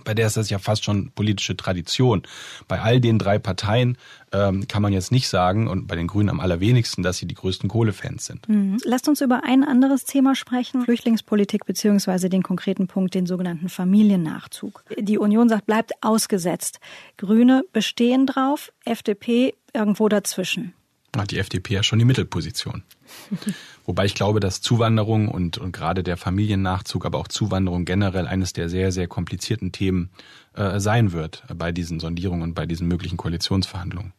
[0.02, 2.22] Bei der ist das ja fast schon politische Tradition.
[2.66, 3.96] Bei all den drei Parteien
[4.32, 7.34] ähm, kann man jetzt nicht sagen, und bei den Grünen am allerwenigsten, dass sie die
[7.34, 8.48] größten Kohlefans sind.
[8.48, 8.78] Mhm.
[8.84, 14.84] Lasst uns über ein anderes Thema sprechen, Flüchtlingspolitik beziehungsweise den konkreten Punkt, den sogenannten Familiennachzug.
[14.98, 16.80] Die Union sagt, bleibt ausgesetzt.
[17.16, 20.74] Grüne bestehen drauf, FDP irgendwo dazwischen.
[21.20, 22.82] Hat die FDP ja schon die Mittelposition.
[23.86, 28.52] Wobei ich glaube, dass Zuwanderung und, und gerade der Familiennachzug, aber auch Zuwanderung generell eines
[28.52, 30.10] der sehr, sehr komplizierten Themen
[30.54, 34.12] äh, sein wird bei diesen Sondierungen und bei diesen möglichen Koalitionsverhandlungen.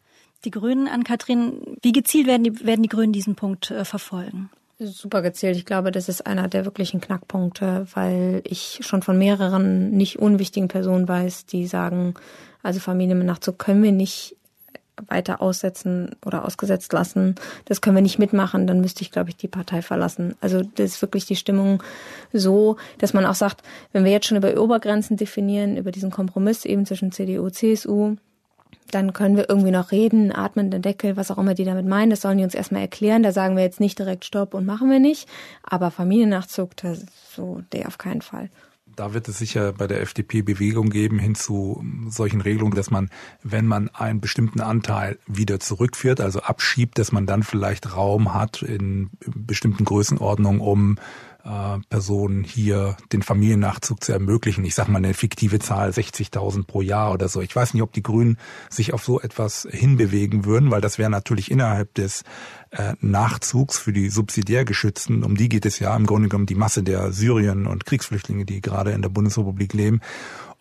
[0.43, 4.49] Die Grünen an Katrin, wie gezielt werden die, werden die Grünen diesen Punkt äh, verfolgen?
[4.77, 5.55] Super gezielt.
[5.55, 10.67] Ich glaube, das ist einer der wirklichen Knackpunkte, weil ich schon von mehreren nicht unwichtigen
[10.67, 12.13] Personen weiß, die sagen,
[12.61, 14.35] also Familiennachzug können wir nicht
[15.07, 17.35] weiter aussetzen oder ausgesetzt lassen.
[17.65, 20.35] Das können wir nicht mitmachen, dann müsste ich, glaube ich, die Partei verlassen.
[20.41, 21.83] Also das ist wirklich die Stimmung
[22.33, 26.65] so, dass man auch sagt, wenn wir jetzt schon über Obergrenzen definieren, über diesen Kompromiss
[26.65, 28.15] eben zwischen CDU, CSU,
[28.91, 32.11] dann können wir irgendwie noch reden, atmen den Deckel, was auch immer die damit meinen.
[32.11, 33.23] Das sollen die uns erstmal erklären.
[33.23, 35.27] Da sagen wir jetzt nicht direkt Stopp und machen wir nicht.
[35.63, 37.03] Aber Familiennachzug, das
[37.35, 38.49] so, der auf keinen Fall
[38.95, 43.09] da wird es sicher bei der FDP Bewegung geben hin zu solchen Regelungen, dass man,
[43.43, 48.61] wenn man einen bestimmten Anteil wieder zurückführt, also abschiebt, dass man dann vielleicht Raum hat
[48.61, 50.97] in bestimmten Größenordnungen, um
[51.45, 54.65] äh, Personen hier den Familiennachzug zu ermöglichen.
[54.65, 57.41] Ich sage mal eine fiktive Zahl, 60.000 pro Jahr oder so.
[57.41, 58.37] Ich weiß nicht, ob die Grünen
[58.69, 62.23] sich auf so etwas hinbewegen würden, weil das wäre natürlich innerhalb des
[62.71, 66.55] äh, Nachzugs für die subsidiär Geschützten, um die geht es ja im Grunde genommen die
[66.55, 70.01] Masse der Syrien- und Kriegsflüchtlinge, die gerade in der Bundesrepublik leben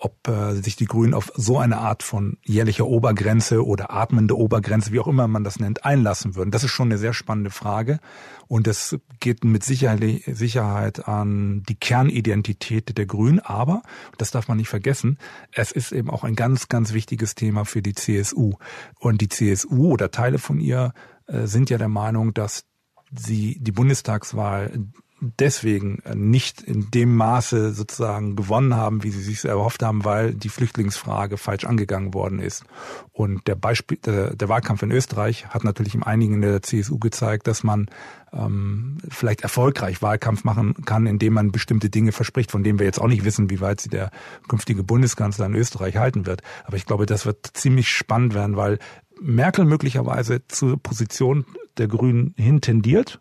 [0.04, 4.92] ob äh, sich die Grünen auf so eine Art von jährlicher Obergrenze oder atmende Obergrenze,
[4.92, 6.50] wie auch immer man das nennt, einlassen würden.
[6.50, 8.00] Das ist schon eine sehr spannende Frage.
[8.46, 13.40] Und es geht mit Sicherheit an die Kernidentität der Grünen.
[13.40, 13.82] Aber,
[14.18, 15.18] das darf man nicht vergessen,
[15.52, 18.52] es ist eben auch ein ganz, ganz wichtiges Thema für die CSU.
[18.98, 20.92] Und die CSU oder Teile von ihr
[21.26, 22.66] äh, sind ja der Meinung, dass
[23.10, 24.70] sie die Bundestagswahl
[25.20, 30.48] deswegen nicht in dem Maße sozusagen gewonnen haben, wie sie sich erhofft haben, weil die
[30.48, 32.64] Flüchtlingsfrage falsch angegangen worden ist.
[33.12, 37.46] Und der Beispiel, der, Wahlkampf in Österreich hat natürlich im einigen in der CSU gezeigt,
[37.46, 37.86] dass man
[38.32, 43.00] ähm, vielleicht erfolgreich Wahlkampf machen kann, indem man bestimmte Dinge verspricht, von denen wir jetzt
[43.00, 44.10] auch nicht wissen, wie weit sie der
[44.48, 46.42] künftige Bundeskanzler in Österreich halten wird.
[46.64, 48.78] Aber ich glaube, das wird ziemlich spannend werden, weil
[49.20, 51.46] Merkel möglicherweise zur Position
[51.78, 53.20] der Grünen hin tendiert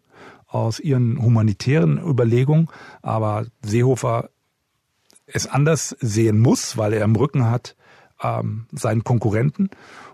[0.54, 2.70] aus ihren humanitären Überlegungen,
[3.02, 4.30] aber Seehofer
[5.26, 7.76] es anders sehen muss, weil er im Rücken hat
[8.22, 9.70] ähm, seinen Konkurrenten.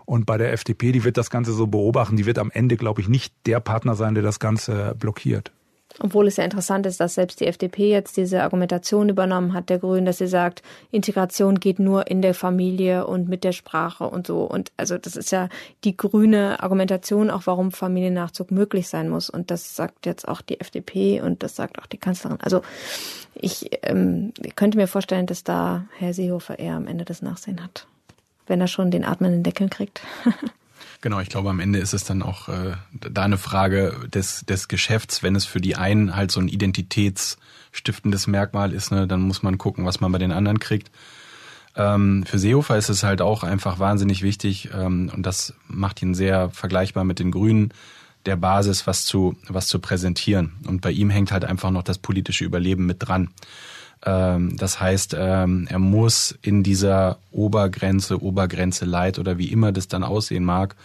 [0.06, 3.00] Und bei der FDP, die wird das Ganze so beobachten, die wird am Ende, glaube
[3.00, 5.52] ich, nicht der Partner sein, der das Ganze blockiert.
[5.98, 9.78] Obwohl es ja interessant ist, dass selbst die FDP jetzt diese Argumentation übernommen hat, der
[9.78, 14.26] Grünen, dass sie sagt, Integration geht nur in der Familie und mit der Sprache und
[14.26, 14.44] so.
[14.44, 15.48] Und also das ist ja
[15.84, 19.28] die grüne Argumentation, auch warum Familiennachzug möglich sein muss.
[19.28, 22.38] Und das sagt jetzt auch die FDP und das sagt auch die Kanzlerin.
[22.40, 22.62] Also
[23.34, 27.86] ich ähm, könnte mir vorstellen, dass da Herr Seehofer eher am Ende das Nachsehen hat,
[28.46, 30.00] wenn er schon den atmenden Deckel kriegt.
[31.02, 34.68] Genau, ich glaube, am Ende ist es dann auch äh, da eine Frage des, des
[34.68, 35.22] Geschäfts.
[35.22, 39.56] Wenn es für die einen halt so ein identitätsstiftendes Merkmal ist, ne, dann muss man
[39.56, 40.90] gucken, was man bei den anderen kriegt.
[41.74, 46.14] Ähm, für Seehofer ist es halt auch einfach wahnsinnig wichtig, ähm, und das macht ihn
[46.14, 47.72] sehr vergleichbar mit den Grünen,
[48.26, 50.52] der Basis was zu, was zu präsentieren.
[50.66, 53.30] Und bei ihm hängt halt einfach noch das politische Überleben mit dran.
[54.04, 59.88] Ähm, das heißt, ähm, er muss in dieser Obergrenze, Obergrenze Leid oder wie immer das
[59.88, 60.76] dann aussehen mag,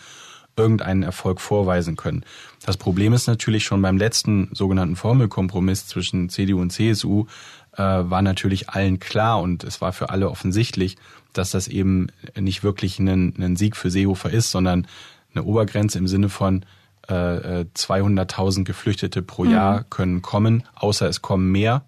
[0.58, 2.24] irgendeinen Erfolg vorweisen können.
[2.66, 7.26] Das Problem ist natürlich schon beim letzten sogenannten Formelkompromiss zwischen CDU und CSU
[7.74, 10.98] äh, war natürlich allen klar und es war für alle offensichtlich,
[11.34, 12.08] dass das eben
[12.40, 14.88] nicht wirklich ein, ein Sieg für Seehofer ist, sondern
[15.34, 16.66] eine Obergrenze im Sinne von
[17.08, 19.52] äh, 200.000 äh, Geflüchtete pro mhm.
[19.52, 21.84] Jahr können kommen, außer es kommen mehr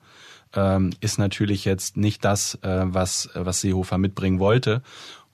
[0.58, 4.82] ähm, ist natürlich jetzt nicht das, äh, was, was Seehofer mitbringen wollte.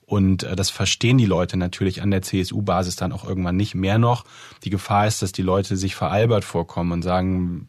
[0.06, 3.98] Und äh, das verstehen die Leute natürlich an der CSU-Basis dann auch irgendwann nicht mehr
[3.98, 4.24] noch.
[4.62, 7.68] Die Gefahr ist, dass die Leute sich veralbert vorkommen und sagen,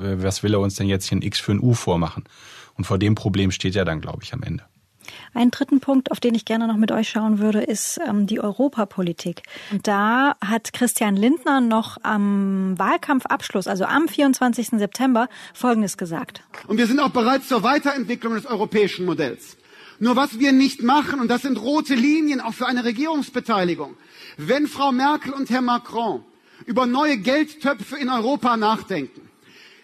[0.00, 2.24] was will er uns denn jetzt hier ein X für ein U vormachen?
[2.76, 4.64] Und vor dem Problem steht er dann, glaube ich, am Ende.
[5.34, 8.40] Einen dritten Punkt, auf den ich gerne noch mit euch schauen würde, ist ähm, die
[8.40, 9.42] Europapolitik.
[9.82, 14.70] Da hat Christian Lindner noch am Wahlkampfabschluss, also am 24.
[14.78, 16.42] September, Folgendes gesagt.
[16.66, 19.56] Und wir sind auch bereit zur Weiterentwicklung des europäischen Modells.
[19.98, 23.96] Nur was wir nicht machen, und das sind rote Linien auch für eine Regierungsbeteiligung,
[24.38, 26.24] wenn Frau Merkel und Herr Macron
[26.66, 29.29] über neue Geldtöpfe in Europa nachdenken,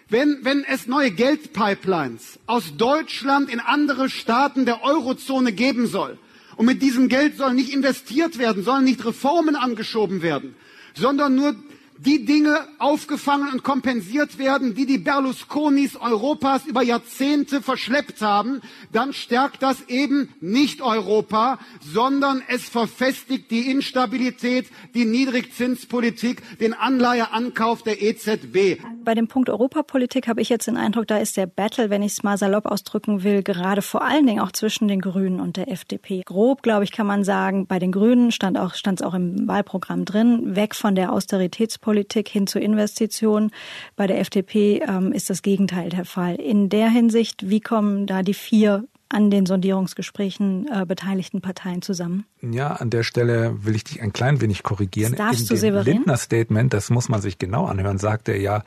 [0.09, 6.17] wenn, wenn es neue Geldpipelines aus Deutschland in andere Staaten der Eurozone geben soll,
[6.57, 10.55] und mit diesem Geld soll nicht investiert werden, sollen nicht Reformen angeschoben werden,
[10.95, 11.55] sondern nur
[11.99, 19.13] die Dinge aufgefangen und kompensiert werden, die die Berlusconis Europas über Jahrzehnte verschleppt haben, dann
[19.13, 28.01] stärkt das eben nicht Europa, sondern es verfestigt die Instabilität, die Niedrigzinspolitik, den Anleiheankauf der
[28.01, 28.79] EZB.
[29.03, 32.13] Bei dem Punkt Europapolitik habe ich jetzt den Eindruck, da ist der Battle, wenn ich
[32.13, 35.71] es mal salopp ausdrücken will, gerade vor allen Dingen auch zwischen den Grünen und der
[35.71, 36.21] FDP.
[36.25, 39.47] Grob, glaube ich, kann man sagen, bei den Grünen stand auch, stand es auch im
[39.47, 43.51] Wahlprogramm drin, weg von der Austeritätspolitik Politik hin zu Investitionen.
[43.95, 46.35] Bei der FDP ähm, ist das Gegenteil der Fall.
[46.35, 52.25] In der Hinsicht, wie kommen da die vier an den Sondierungsgesprächen äh, beteiligten Parteien zusammen?
[52.41, 55.13] Ja, an der Stelle will ich dich ein klein wenig korrigieren.
[55.13, 55.93] Das darfst In du, dem Severin?
[55.93, 58.65] Lindner Statement, das muss man sich genau anhören, sagt er ja,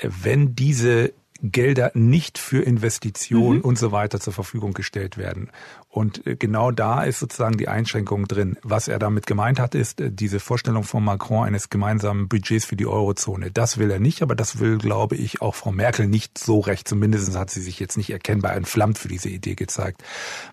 [0.00, 3.64] äh, wenn diese Gelder nicht für Investitionen mhm.
[3.64, 5.50] und so weiter zur Verfügung gestellt werden
[5.94, 8.58] Und äh, genau da ist sozusagen die Einschränkung drin.
[8.64, 12.74] Was er damit gemeint hat, ist äh, diese Vorstellung von Macron eines gemeinsamen Budgets für
[12.74, 13.52] die Eurozone.
[13.52, 16.88] Das will er nicht, aber das will, glaube ich, auch Frau Merkel nicht so recht.
[16.88, 20.02] Zumindest hat sie sich jetzt nicht erkennbar entflammt für diese Idee gezeigt.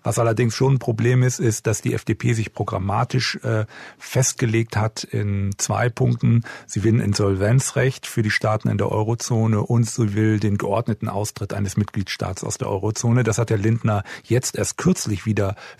[0.04, 3.66] Was allerdings schon ein Problem ist, ist, dass die FDP sich programmatisch äh,
[3.98, 6.44] festgelegt hat in zwei Punkten.
[6.68, 11.08] Sie will ein Insolvenzrecht für die Staaten in der Eurozone und sie will den geordneten
[11.08, 13.24] Austritt eines Mitgliedstaats aus der Eurozone.
[13.24, 15.31] Das hat Herr Lindner jetzt erst kürzlich wieder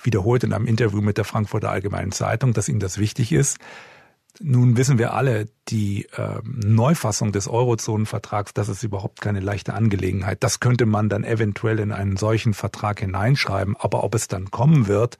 [0.02, 3.58] wiederholt in einem Interview mit der Frankfurter Allgemeinen Zeitung, dass ihm das wichtig ist.
[4.40, 10.42] Nun wissen wir alle, die äh, Neufassung des Eurozonenvertrags, das ist überhaupt keine leichte Angelegenheit.
[10.42, 13.76] Das könnte man dann eventuell in einen solchen Vertrag hineinschreiben.
[13.78, 15.18] Aber ob es dann kommen wird,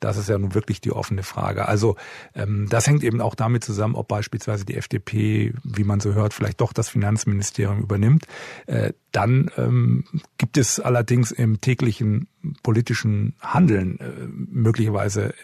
[0.00, 1.68] das ist ja nun wirklich die offene Frage.
[1.68, 1.96] Also
[2.34, 6.34] ähm, das hängt eben auch damit zusammen, ob beispielsweise die FDP, wie man so hört,
[6.34, 8.26] vielleicht doch das Finanzministerium übernimmt.
[8.66, 10.04] Äh, dann ähm,
[10.38, 12.28] gibt es allerdings im täglichen
[12.62, 14.04] politischen Handeln äh,
[14.50, 15.34] möglicherweise äh,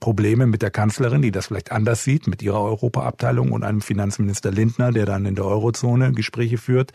[0.00, 4.50] Probleme mit der Kanzlerin, die das vielleicht anders sieht, mit ihrer Europaabteilung und einem Finanzminister
[4.50, 6.92] Lindner, der dann in der Eurozone Gespräche führt.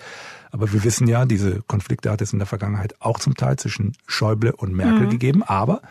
[0.51, 3.93] Aber wir wissen ja, diese Konflikte hat es in der Vergangenheit auch zum Teil zwischen
[4.07, 5.11] Schäuble und Merkel mhm.
[5.11, 5.43] gegeben.
[5.43, 5.81] Aber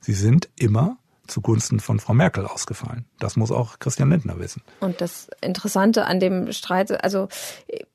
[0.00, 3.04] Sie sind immer zugunsten von Frau Merkel ausgefallen.
[3.18, 4.62] Das muss auch Christian Lindner wissen.
[4.80, 7.28] Und das Interessante an dem Streit, also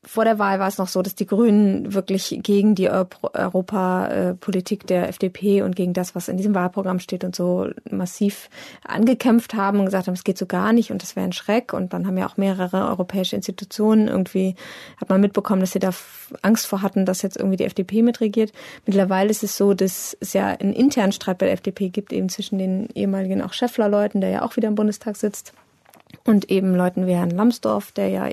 [0.04, 5.08] vor der Wahl war es noch so, dass die Grünen wirklich gegen die Europapolitik der
[5.10, 8.50] FDP und gegen das, was in diesem Wahlprogramm steht und so massiv
[8.84, 11.74] angekämpft haben und gesagt haben, es geht so gar nicht und das wäre ein Schreck.
[11.74, 14.56] Und dann haben ja auch mehrere europäische Institutionen irgendwie,
[14.98, 15.92] hat man mitbekommen, dass sie da
[16.42, 18.54] Angst vor hatten, dass jetzt irgendwie die FDP mitregiert.
[18.88, 22.30] Mittlerweile ist es so, dass es ja einen internen Streit bei der FDP gibt, eben
[22.30, 25.54] zwischen den ehemaligen auch Schäffler-Leuten, der ja auch wieder im Bundestag sitzt
[26.26, 28.30] und eben Leuten wie Herrn Lambsdorff, der ja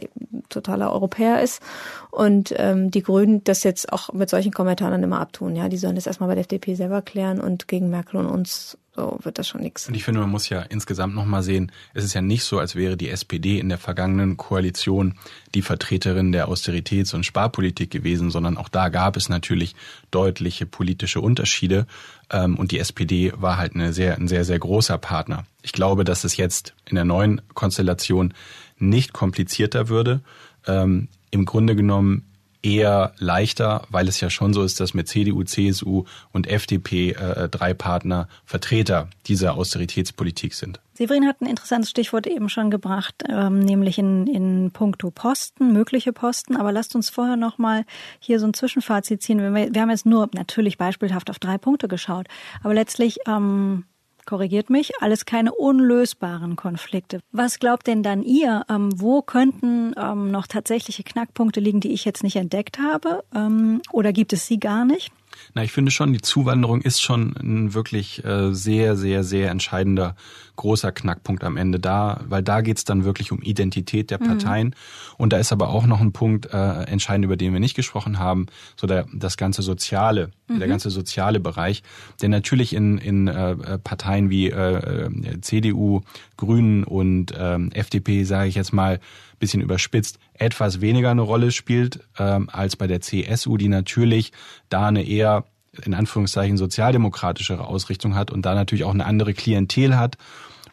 [0.48, 1.62] totaler Europäer ist.
[2.10, 5.56] Und ähm, die Grünen das jetzt auch mit solchen Kommentaren immer abtun.
[5.56, 8.78] Ja, die sollen das erstmal bei der FDP selber klären und gegen Merkel und uns
[8.98, 9.86] so wird das schon nichts.
[9.86, 12.74] Und ich finde, man muss ja insgesamt nochmal sehen, es ist ja nicht so, als
[12.74, 15.14] wäre die SPD in der vergangenen Koalition
[15.54, 19.76] die Vertreterin der Austeritäts- und Sparpolitik gewesen, sondern auch da gab es natürlich
[20.10, 21.86] deutliche politische Unterschiede.
[22.30, 25.46] Ähm, und die SPD war halt eine sehr, ein sehr, sehr großer Partner.
[25.62, 28.34] Ich glaube, dass es jetzt in der neuen Konstellation
[28.78, 30.22] nicht komplizierter würde.
[30.66, 32.27] Ähm, Im Grunde genommen
[32.62, 37.48] eher leichter, weil es ja schon so ist, dass mit CDU, CSU und FDP äh,
[37.48, 40.80] drei Partner Vertreter dieser Austeritätspolitik sind.
[40.94, 46.12] Severin hat ein interessantes Stichwort eben schon gebracht, ähm, nämlich in, in puncto Posten, mögliche
[46.12, 46.56] Posten.
[46.56, 47.84] Aber lasst uns vorher noch mal
[48.18, 49.38] hier so ein Zwischenfazit ziehen.
[49.38, 52.26] Wir, wir haben jetzt nur natürlich beispielhaft auf drei Punkte geschaut,
[52.64, 53.84] aber letztlich ähm,
[54.28, 57.20] korrigiert mich, alles keine unlösbaren Konflikte.
[57.32, 62.04] Was glaubt denn dann ihr, ähm, wo könnten ähm, noch tatsächliche Knackpunkte liegen, die ich
[62.04, 63.24] jetzt nicht entdeckt habe?
[63.34, 65.10] Ähm, oder gibt es sie gar nicht?
[65.54, 70.14] Na, ich finde schon, die Zuwanderung ist schon ein wirklich äh, sehr, sehr, sehr entscheidender
[70.58, 74.26] großer Knackpunkt am Ende da, weil da geht's dann wirklich um Identität der mhm.
[74.26, 74.66] Parteien.
[74.68, 74.74] Mhm.
[75.16, 78.18] Und da ist aber auch noch ein Punkt äh, entscheidend, über den wir nicht gesprochen
[78.18, 80.58] haben, so der, das ganze soziale, mhm.
[80.58, 81.82] der ganze soziale Bereich,
[82.20, 86.02] der natürlich in, in äh, Parteien wie äh, äh CDU,
[86.36, 89.00] Grünen und äh, FDP, sage ich jetzt mal,
[89.38, 94.32] bisschen überspitzt, etwas weniger eine Rolle spielt ähm, als bei der CSU, die natürlich
[94.68, 95.44] da eine eher
[95.84, 100.18] in Anführungszeichen sozialdemokratischere Ausrichtung hat und da natürlich auch eine andere Klientel hat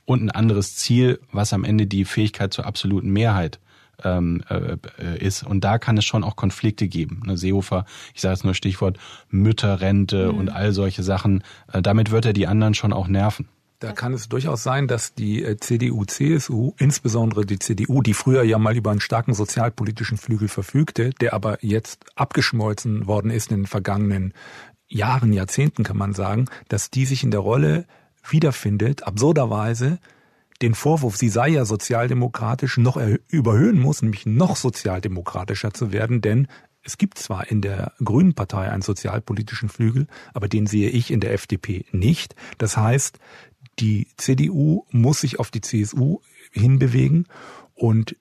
[0.05, 3.59] und ein anderes Ziel, was am Ende die Fähigkeit zur absoluten Mehrheit
[4.03, 4.77] ähm, äh,
[5.17, 5.43] ist.
[5.43, 7.23] Und da kann es schon auch Konflikte geben.
[7.25, 8.97] Ne, Seehofer, ich sage jetzt nur Stichwort
[9.29, 10.37] Mütterrente mhm.
[10.37, 11.43] und all solche Sachen.
[11.71, 13.47] Äh, damit wird er die anderen schon auch nerven.
[13.79, 18.43] Da kann es durchaus sein, dass die äh, CDU, CSU, insbesondere die CDU, die früher
[18.43, 23.61] ja mal über einen starken sozialpolitischen Flügel verfügte, der aber jetzt abgeschmolzen worden ist in
[23.61, 24.33] den vergangenen
[24.87, 27.85] Jahren, Jahrzehnten kann man sagen, dass die sich in der Rolle
[28.31, 29.99] wiederfindet, absurderweise
[30.61, 36.47] den Vorwurf, sie sei ja sozialdemokratisch, noch überhöhen muss, nämlich noch sozialdemokratischer zu werden, denn
[36.81, 41.19] es gibt zwar in der Grünen Partei einen sozialpolitischen Flügel, aber den sehe ich in
[41.19, 42.35] der FDP nicht.
[42.57, 43.19] Das heißt,
[43.79, 46.19] die CDU muss sich auf die CSU
[46.51, 47.27] hinbewegen
[47.73, 48.15] und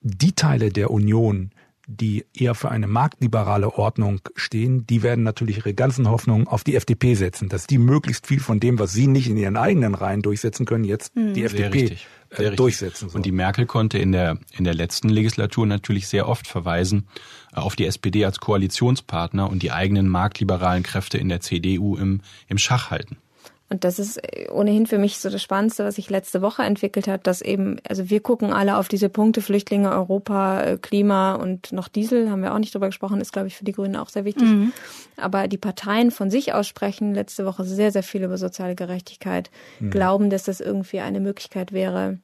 [0.00, 1.52] die Teile der Union,
[1.90, 6.76] die eher für eine marktliberale Ordnung stehen, die werden natürlich ihre ganzen Hoffnungen auf die
[6.76, 10.20] FDP setzen, dass die möglichst viel von dem, was sie nicht in ihren eigenen Reihen
[10.20, 11.32] durchsetzen können, jetzt mhm.
[11.32, 11.96] die FDP
[12.28, 13.08] äh, durchsetzen.
[13.08, 13.16] Soll.
[13.16, 17.08] Und die Merkel konnte in der, in der letzten Legislatur natürlich sehr oft verweisen
[17.54, 22.20] äh, auf die SPD als Koalitionspartner und die eigenen marktliberalen Kräfte in der CDU im,
[22.48, 23.16] im Schach halten.
[23.70, 27.26] Und das ist ohnehin für mich so das Spannendste, was sich letzte Woche entwickelt hat,
[27.26, 31.88] dass eben, also wir gucken alle auf diese Punkte Flüchtlinge, Europa, äh, Klima und noch
[31.88, 34.24] Diesel, haben wir auch nicht drüber gesprochen, ist, glaube ich, für die Grünen auch sehr
[34.24, 34.48] wichtig.
[34.48, 34.72] Mhm.
[35.18, 39.50] Aber die Parteien von sich aussprechen letzte Woche sehr, sehr viel über soziale Gerechtigkeit,
[39.80, 39.90] mhm.
[39.90, 42.18] glauben, dass das irgendwie eine Möglichkeit wäre,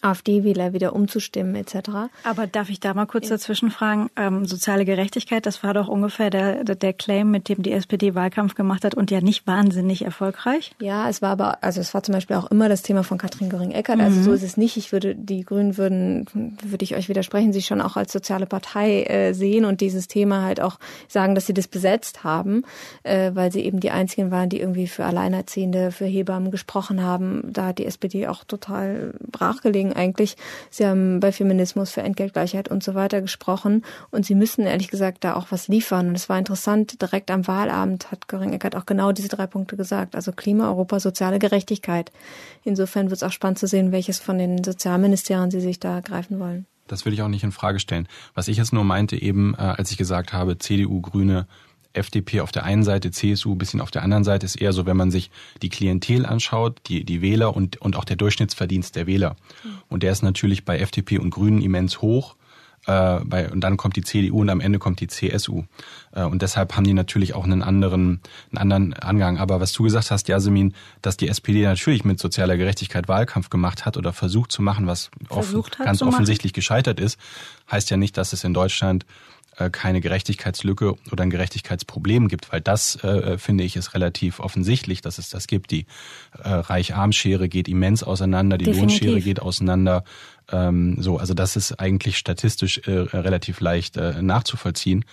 [0.00, 1.90] AfD-Wähler wieder umzustimmen etc.
[2.24, 4.10] Aber darf ich da mal kurz dazwischen fragen?
[4.16, 8.54] Ähm, soziale Gerechtigkeit, das war doch ungefähr der, der Claim, mit dem die SPD Wahlkampf
[8.54, 10.72] gemacht hat und ja nicht wahnsinnig erfolgreich.
[10.80, 13.48] Ja, es war aber, also es war zum Beispiel auch immer das Thema von Katrin
[13.48, 14.00] Göring-Eckardt.
[14.00, 14.18] Also mhm.
[14.18, 14.76] Also so ist es nicht.
[14.76, 16.26] Ich würde, die Grünen würden,
[16.62, 20.42] würde ich euch widersprechen, sie schon auch als soziale Partei äh, sehen und dieses Thema
[20.42, 20.78] halt auch
[21.08, 22.64] sagen, dass sie das besetzt haben,
[23.02, 27.42] äh, weil sie eben die einzigen waren, die irgendwie für Alleinerziehende, für Hebammen gesprochen haben.
[27.52, 30.36] Da hat die SPD auch total brachgelegt deswegen eigentlich,
[30.70, 35.24] Sie haben bei Feminismus für Entgeltgleichheit und so weiter gesprochen und Sie müssen ehrlich gesagt
[35.24, 36.08] da auch was liefern.
[36.08, 40.14] Und es war interessant, direkt am Wahlabend hat Göring-Eckert auch genau diese drei Punkte gesagt.
[40.14, 42.12] Also Klima, Europa, soziale Gerechtigkeit.
[42.64, 46.38] Insofern wird es auch spannend zu sehen, welches von den Sozialministerien Sie sich da greifen
[46.38, 46.66] wollen.
[46.88, 48.08] Das will ich auch nicht in Frage stellen.
[48.34, 51.46] Was ich jetzt nur meinte eben, äh, als ich gesagt habe, CDU, Grüne,
[51.94, 54.86] FDP auf der einen Seite, CSU ein bisschen auf der anderen Seite, ist eher so,
[54.86, 55.30] wenn man sich
[55.62, 59.36] die Klientel anschaut, die, die Wähler und, und auch der Durchschnittsverdienst der Wähler.
[59.88, 62.36] Und der ist natürlich bei FDP und Grünen immens hoch.
[62.86, 65.62] Äh, bei, und dann kommt die CDU und am Ende kommt die CSU.
[66.12, 69.38] Äh, und deshalb haben die natürlich auch einen anderen, einen anderen Angang.
[69.38, 73.86] Aber was du gesagt hast, Jasmin, dass die SPD natürlich mit sozialer Gerechtigkeit Wahlkampf gemacht
[73.86, 77.20] hat oder versucht zu machen, was offen, ganz offensichtlich gescheitert ist,
[77.70, 79.06] heißt ja nicht, dass es in Deutschland
[79.70, 85.18] keine Gerechtigkeitslücke oder ein Gerechtigkeitsproblem gibt, weil das, äh, finde ich, ist relativ offensichtlich, dass
[85.18, 85.70] es das gibt.
[85.70, 85.86] Die
[86.42, 89.00] äh, Reich-Arm-Schere geht immens auseinander, die Definitiv.
[89.02, 90.04] Lohnschere geht auseinander.
[90.50, 95.04] Ähm, so, also das ist eigentlich statistisch äh, relativ leicht äh, nachzuvollziehen.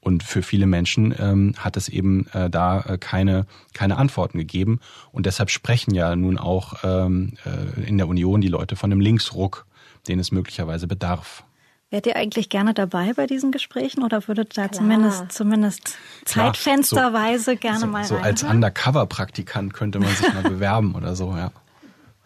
[0.00, 4.78] Und für viele Menschen ähm, hat es eben äh, da äh, keine, keine Antworten gegeben.
[5.10, 9.00] Und deshalb sprechen ja nun auch ähm, äh, in der Union die Leute von einem
[9.00, 9.66] Linksruck,
[10.06, 11.42] den es möglicherweise bedarf.
[11.90, 14.72] Wärt ihr eigentlich gerne dabei bei diesen Gesprächen oder würdet da Klar.
[14.72, 20.96] zumindest, zumindest zeitfensterweise so, gerne so, mal So als Undercover-Praktikant könnte man sich mal bewerben
[20.96, 21.52] oder so, ja.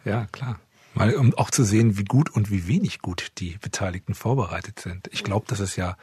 [0.03, 0.59] Ja, klar.
[0.95, 5.07] Mal um auch zu sehen, wie gut und wie wenig gut die Beteiligten vorbereitet sind.
[5.11, 5.95] Ich glaube, das ist ja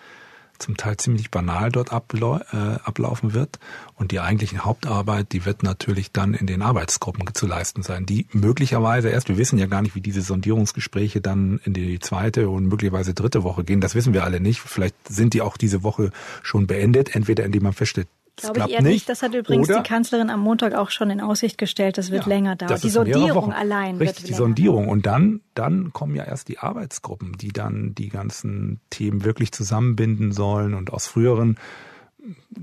[0.59, 3.59] zum Teil ziemlich banal dort ablau äh, ablaufen wird.
[3.95, 8.27] Und die eigentliche Hauptarbeit, die wird natürlich dann in den Arbeitsgruppen zu leisten sein, die
[8.33, 12.67] möglicherweise erst, wir wissen ja gar nicht, wie diese Sondierungsgespräche dann in die zweite und
[12.67, 13.81] möglicherweise dritte Woche gehen.
[13.81, 14.61] Das wissen wir alle nicht.
[14.61, 16.11] Vielleicht sind die auch diese Woche
[16.43, 18.09] schon beendet, entweder indem man feststellt,
[18.43, 19.09] Glaube ich eher nicht.
[19.09, 21.99] Das hat übrigens Oder, die Kanzlerin am Montag auch schon in Aussicht gestellt.
[21.99, 22.81] Das wird ja, länger dauern.
[22.83, 24.89] Die Sondierung allein Richtig, wird die Sondierung.
[24.89, 30.33] Und dann, dann kommen ja erst die Arbeitsgruppen, die dann die ganzen Themen wirklich zusammenbinden
[30.33, 30.75] sollen.
[30.75, 31.59] Und aus früheren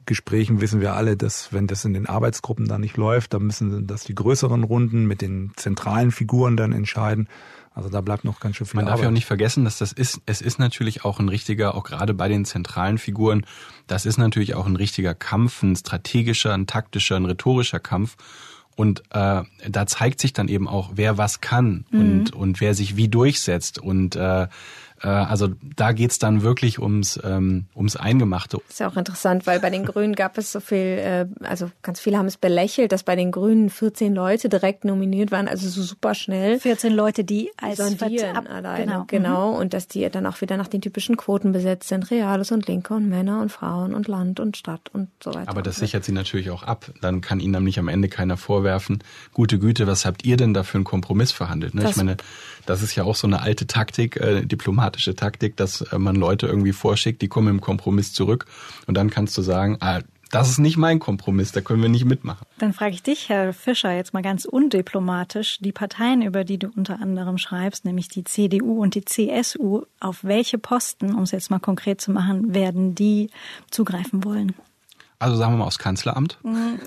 [0.06, 3.88] Gesprächen wissen wir alle, dass wenn das in den Arbeitsgruppen dann nicht läuft, dann müssen
[3.88, 7.28] das die größeren Runden mit den zentralen Figuren dann entscheiden.
[7.76, 9.92] Also da bleibt noch ganz schön viel Man darf ja auch nicht vergessen, dass das
[9.92, 13.46] ist, es ist natürlich auch ein richtiger, auch gerade bei den zentralen Figuren,
[13.86, 18.16] das ist natürlich auch ein richtiger Kampf, ein strategischer, ein taktischer, ein rhetorischer Kampf.
[18.78, 22.00] Und äh, da zeigt sich dann eben auch, wer was kann mhm.
[22.00, 23.78] und, und wer sich wie durchsetzt.
[23.78, 24.48] Und äh,
[25.06, 28.58] äh, also da geht's dann wirklich ums, ähm, ums Eingemachte.
[28.58, 31.70] Das ist ja auch interessant, weil bei den Grünen gab es so viel, äh, also
[31.84, 35.70] ganz viele haben es belächelt, dass bei den Grünen 14 Leute direkt nominiert waren, also
[35.70, 36.60] so super schnell.
[36.60, 39.06] 14 Leute, die als sondieren ab, alleine, genau.
[39.08, 39.52] genau.
[39.52, 39.58] Mhm.
[39.60, 42.96] Und dass die dann auch wieder nach den typischen Quoten besetzt sind, Reales und Linke
[42.96, 45.50] und Männer und Frauen und Land und Stadt und so weiter.
[45.50, 46.92] Aber das sichert sie natürlich auch ab.
[47.02, 50.64] Dann kann ihnen nämlich am Ende keiner vorwerfen, gute Güte, was habt ihr denn da
[50.64, 51.76] für einen Kompromiss verhandelt?
[51.76, 51.88] Ne?
[51.90, 52.18] Ich meine,
[52.66, 54.46] das ist ja auch so eine alte Taktik, äh,
[54.96, 58.46] diplomatische Taktik, dass äh, man Leute irgendwie vorschickt, die kommen im Kompromiss zurück
[58.88, 60.00] und dann kannst du sagen, ah,
[60.32, 62.46] das ist nicht mein Kompromiss, da können wir nicht mitmachen.
[62.58, 66.72] Dann frage ich dich, Herr Fischer, jetzt mal ganz undiplomatisch, die Parteien, über die du
[66.76, 71.52] unter anderem schreibst, nämlich die CDU und die CSU, auf welche Posten, um es jetzt
[71.52, 73.30] mal konkret zu machen, werden die
[73.70, 74.54] zugreifen wollen?
[75.20, 76.38] Also sagen wir mal aufs Kanzleramt.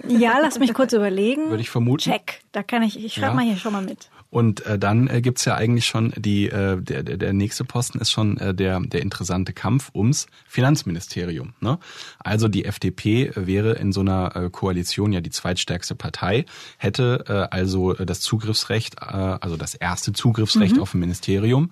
[0.06, 1.48] Ja, lass mich kurz überlegen.
[1.48, 2.02] Würde ich vermuten.
[2.02, 2.42] Check.
[2.52, 3.34] Da kann ich, ich schreibe ja.
[3.34, 4.10] mal hier schon mal mit.
[4.30, 7.98] Und äh, dann äh, gibt's ja eigentlich schon die, äh, der, der, der nächste Posten
[7.98, 11.54] ist schon äh, der, der interessante Kampf ums Finanzministerium.
[11.60, 11.78] Ne?
[12.18, 16.44] Also die FDP wäre in so einer äh, Koalition ja die zweitstärkste Partei,
[16.76, 20.82] hätte äh, also das Zugriffsrecht, äh, also das erste Zugriffsrecht mhm.
[20.82, 21.70] auf ein Ministerium.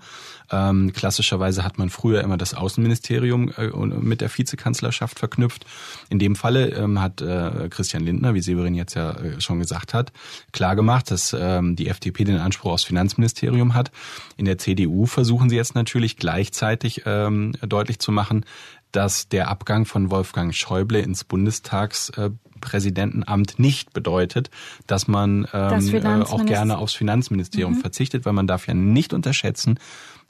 [0.51, 5.67] Ähm, klassischerweise hat man früher immer das Außenministerium äh, mit der Vizekanzlerschaft verknüpft.
[6.09, 9.95] In dem Falle ähm, hat äh, Christian Lindner, wie Severin jetzt ja äh, schon gesagt
[9.95, 10.13] hat,
[10.53, 13.91] klar gemacht, dass ähm, die FDP den Anspruch aufs Finanzministerium hat.
[14.37, 18.45] In der CDU versuchen sie jetzt natürlich gleichzeitig ähm, deutlich zu machen,
[18.93, 24.49] dass der Abgang von Wolfgang Schäuble ins Bundestagspräsidentenamt nicht bedeutet,
[24.87, 27.81] dass man ähm, äh, auch gerne aufs Finanzministerium mhm.
[27.81, 29.79] verzichtet, weil man darf ja nicht unterschätzen,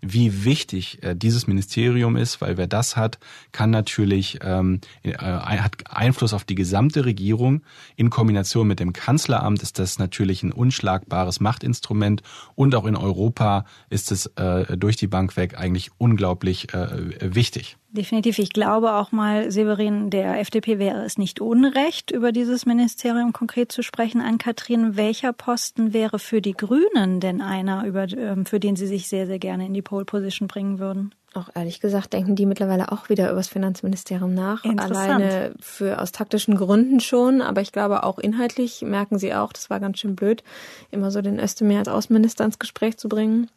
[0.00, 3.18] wie wichtig äh, dieses Ministerium ist, weil wer das hat,
[3.52, 7.62] kann natürlich ähm, äh, hat Einfluss auf die gesamte Regierung.
[7.96, 12.22] In Kombination mit dem Kanzleramt ist das natürlich ein unschlagbares Machtinstrument
[12.54, 17.76] und auch in Europa ist es äh, durch die Bank weg eigentlich unglaublich äh, wichtig.
[17.96, 18.38] Definitiv.
[18.38, 23.72] Ich glaube auch mal, Severin, der FDP wäre es nicht unrecht, über dieses Ministerium konkret
[23.72, 24.20] zu sprechen.
[24.20, 28.86] An Kathrin, welcher Posten wäre für die Grünen denn einer, über, ähm, für den Sie
[28.86, 31.14] sich sehr, sehr gerne in die Pole Position bringen würden?
[31.32, 34.64] Auch ehrlich gesagt denken die mittlerweile auch wieder über das Finanzministerium nach.
[34.64, 39.70] Alleine für aus taktischen Gründen schon, aber ich glaube auch inhaltlich merken sie auch, das
[39.70, 40.42] war ganz schön blöd,
[40.90, 43.48] immer so den Özdemir als Außenminister ins Gespräch zu bringen.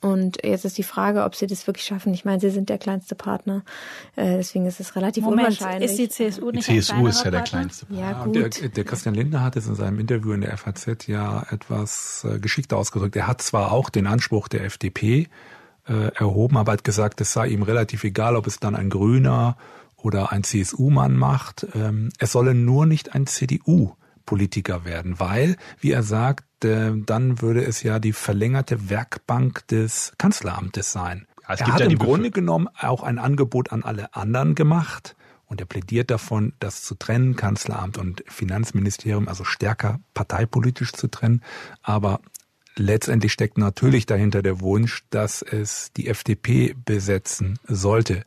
[0.00, 2.12] Und jetzt ist die Frage, ob sie das wirklich schaffen.
[2.12, 3.62] Ich meine, sie sind der kleinste Partner.
[4.16, 5.90] Äh, deswegen ist es relativ Moment, unwahrscheinlich.
[5.90, 8.10] Ist die CSU nicht Die CSU ist ja der kleinste Partner.
[8.10, 8.34] Ja, gut.
[8.34, 12.38] Der, der, Christian Lindner hat es in seinem Interview in der FAZ ja etwas äh,
[12.38, 13.16] geschickter ausgedrückt.
[13.16, 15.28] Er hat zwar auch den Anspruch der FDP
[15.86, 19.56] äh, erhoben, aber hat gesagt, es sei ihm relativ egal, ob es dann ein Grüner
[19.96, 21.66] oder ein CSU-Mann macht.
[21.74, 23.94] Ähm, es solle nur nicht ein CDU
[24.26, 30.12] Politiker werden, weil, wie er sagt, äh, dann würde es ja die verlängerte Werkbank des
[30.18, 31.26] Kanzleramtes sein.
[31.42, 35.14] Ja, er hat ja im Grunde genommen auch ein Angebot an alle anderen gemacht
[35.46, 41.42] und er plädiert davon, das zu trennen, Kanzleramt und Finanzministerium, also stärker parteipolitisch zu trennen.
[41.82, 42.20] Aber
[42.76, 48.24] letztendlich steckt natürlich dahinter der Wunsch, dass es die FDP besetzen sollte.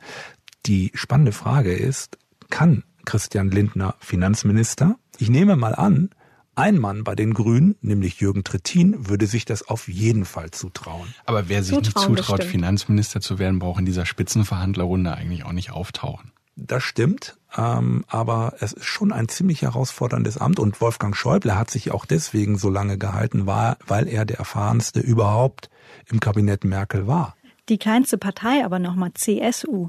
[0.66, 2.18] Die spannende Frage ist,
[2.50, 4.98] kann Christian Lindner Finanzminister?
[5.16, 6.10] Ich nehme mal an,
[6.56, 11.14] ein Mann bei den Grünen, nämlich Jürgen Trittin, würde sich das auf jeden Fall zutrauen.
[11.24, 15.52] Aber wer sich zutrauen nicht zutraut, Finanzminister zu werden, braucht in dieser Spitzenverhandlerrunde eigentlich auch
[15.52, 16.32] nicht auftauchen.
[16.54, 21.70] Das stimmt, ähm, aber es ist schon ein ziemlich herausforderndes Amt und Wolfgang Schäuble hat
[21.70, 25.70] sich auch deswegen so lange gehalten, war, weil er der erfahrenste überhaupt
[26.10, 27.36] im Kabinett Merkel war.
[27.70, 29.88] Die kleinste Partei aber nochmal CSU.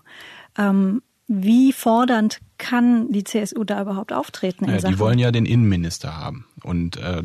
[0.57, 4.65] Ähm, wie fordernd kann die CSU da überhaupt auftreten?
[4.65, 4.93] In ja, Sachen?
[4.93, 6.45] die wollen ja den Innenminister haben.
[6.61, 7.23] Und äh,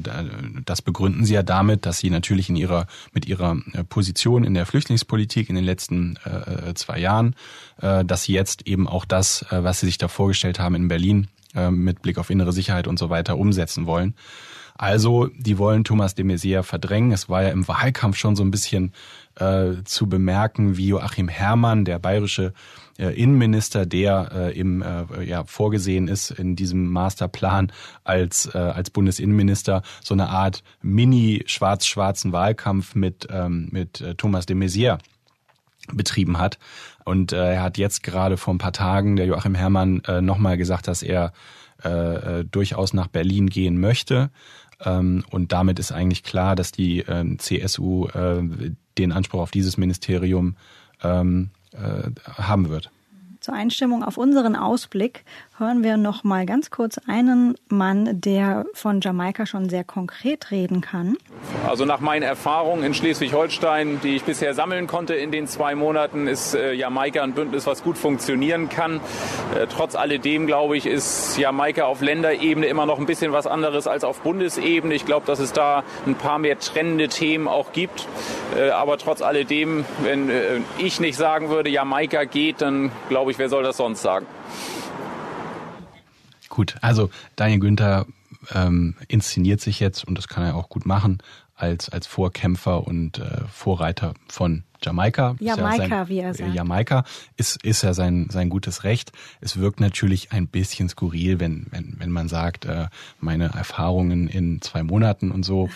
[0.65, 4.55] das begründen sie ja damit, dass sie natürlich in ihrer mit ihrer äh, Position in
[4.55, 7.35] der Flüchtlingspolitik in den letzten äh, zwei Jahren,
[7.83, 10.89] äh, dass sie jetzt eben auch das, äh, was sie sich da vorgestellt haben in
[10.89, 14.15] Berlin äh, mit Blick auf innere Sicherheit und so weiter umsetzen wollen.
[14.77, 17.13] Also, die wollen Thomas de Maizière verdrängen.
[17.13, 18.93] Es war ja im Wahlkampf schon so ein bisschen
[19.37, 22.53] äh, zu bemerken, wie Joachim Herrmann, der bayerische äh,
[23.03, 27.73] Innenminister, der äh, im, äh, ja, vorgesehen ist in diesem Masterplan
[28.05, 34.57] als, äh, als Bundesinnenminister, so eine Art mini-schwarz-schwarzen Wahlkampf mit, ähm, mit äh, Thomas de
[34.57, 34.99] Maizière
[35.93, 36.59] betrieben hat.
[37.05, 40.57] Und äh, er hat jetzt gerade vor ein paar Tagen, der Joachim Herrmann, äh, nochmal
[40.57, 41.33] gesagt, dass er
[41.83, 41.89] äh,
[42.41, 44.31] äh, durchaus nach Berlin gehen möchte.
[44.85, 48.43] Ähm, und damit ist eigentlich klar, dass die äh, CSU äh,
[48.97, 50.57] den Anspruch auf dieses Ministerium
[51.03, 52.11] ähm, äh,
[52.43, 52.91] haben wird.
[53.45, 55.23] Zur Einstimmung auf unseren Ausblick
[55.59, 60.81] hören wir noch mal ganz kurz einen Mann, der von Jamaika schon sehr konkret reden
[60.81, 61.19] kann.
[61.69, 66.27] Also nach meinen Erfahrungen in Schleswig-Holstein, die ich bisher sammeln konnte in den zwei Monaten,
[66.27, 68.97] ist äh, Jamaika ein Bündnis, was gut funktionieren kann.
[69.55, 73.87] Äh, trotz alledem, glaube ich, ist Jamaika auf Länderebene immer noch ein bisschen was anderes
[73.87, 74.95] als auf Bundesebene.
[74.95, 78.09] Ich glaube, dass es da ein paar mehr trennende Themen auch gibt.
[78.57, 83.39] Äh, aber trotz alledem, wenn ich nicht sagen würde, Jamaika geht, dann glaube ich, ich,
[83.39, 84.27] wer soll das sonst sagen?
[86.49, 88.07] Gut, also Daniel Günther
[88.55, 91.19] ähm, inszeniert sich jetzt, und das kann er auch gut machen,
[91.57, 95.37] als, als Vorkämpfer und äh, Vorreiter von Jamaika.
[95.41, 96.55] Jamaika, ja sein, wie er sagt.
[96.55, 97.05] Jamaika
[97.37, 99.13] ist, ist ja sein, sein gutes Recht.
[99.41, 102.87] Es wirkt natürlich ein bisschen skurril, wenn, wenn, wenn man sagt, äh,
[103.21, 105.71] meine Erfahrungen in zwei Monaten und so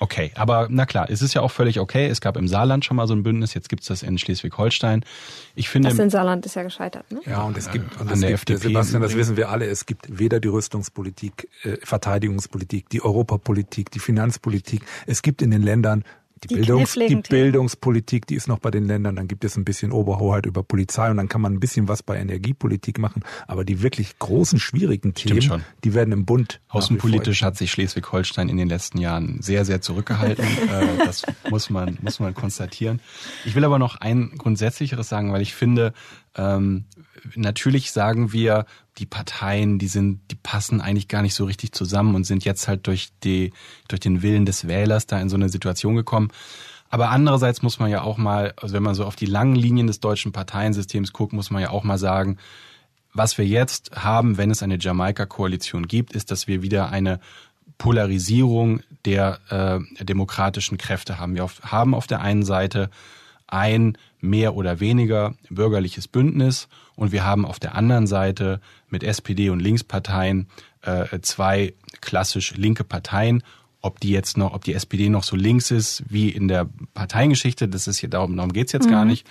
[0.00, 2.06] Okay, aber na klar, es ist ja auch völlig okay.
[2.06, 5.04] Es gab im Saarland schon mal so ein Bündnis, jetzt gibt's das in Schleswig-Holstein.
[5.54, 7.10] Ich finde, das in Saarland ist ja gescheitert.
[7.12, 7.20] Ne?
[7.26, 10.18] Ja, und es gibt, und es gibt FDP Sebastian, das wissen wir alle, es gibt
[10.18, 14.82] weder die Rüstungspolitik, äh, Verteidigungspolitik, die Europapolitik, die Finanzpolitik.
[15.06, 16.04] Es gibt in den Ländern
[16.46, 19.92] die, Bildungs, die Bildungspolitik, die ist noch bei den Ländern, dann gibt es ein bisschen
[19.92, 23.22] Oberhoheit über Polizei und dann kann man ein bisschen was bei Energiepolitik machen.
[23.46, 26.60] Aber die wirklich großen, schwierigen Themen, die werden im Bund.
[26.68, 30.44] Außenpolitisch hat sich Schleswig-Holstein in den letzten Jahren sehr, sehr zurückgehalten.
[30.64, 33.00] Äh, das muss man, muss man konstatieren.
[33.44, 35.92] Ich will aber noch ein grundsätzlicheres sagen, weil ich finde,
[36.36, 36.84] Ähm,
[37.36, 38.66] natürlich sagen wir,
[38.98, 42.68] die Parteien, die sind, die passen eigentlich gar nicht so richtig zusammen und sind jetzt
[42.68, 43.52] halt durch die,
[43.88, 46.30] durch den Willen des Wählers da in so eine Situation gekommen.
[46.90, 49.88] Aber andererseits muss man ja auch mal, also wenn man so auf die langen Linien
[49.88, 52.38] des deutschen Parteiensystems guckt, muss man ja auch mal sagen,
[53.12, 57.20] was wir jetzt haben, wenn es eine Jamaika-Koalition gibt, ist, dass wir wieder eine
[57.78, 61.34] Polarisierung der äh, demokratischen Kräfte haben.
[61.34, 62.90] Wir auf, haben auf der einen Seite
[63.46, 68.60] ein mehr oder weniger bürgerliches Bündnis und wir haben auf der anderen Seite
[68.94, 70.46] mit SPD und Linksparteien
[70.82, 73.42] äh, zwei klassisch linke Parteien.
[73.80, 77.68] Ob die jetzt noch, ob die SPD noch so links ist wie in der Parteiengeschichte,
[77.68, 78.92] das ist hier darum, darum geht's jetzt mhm.
[78.92, 79.26] gar nicht.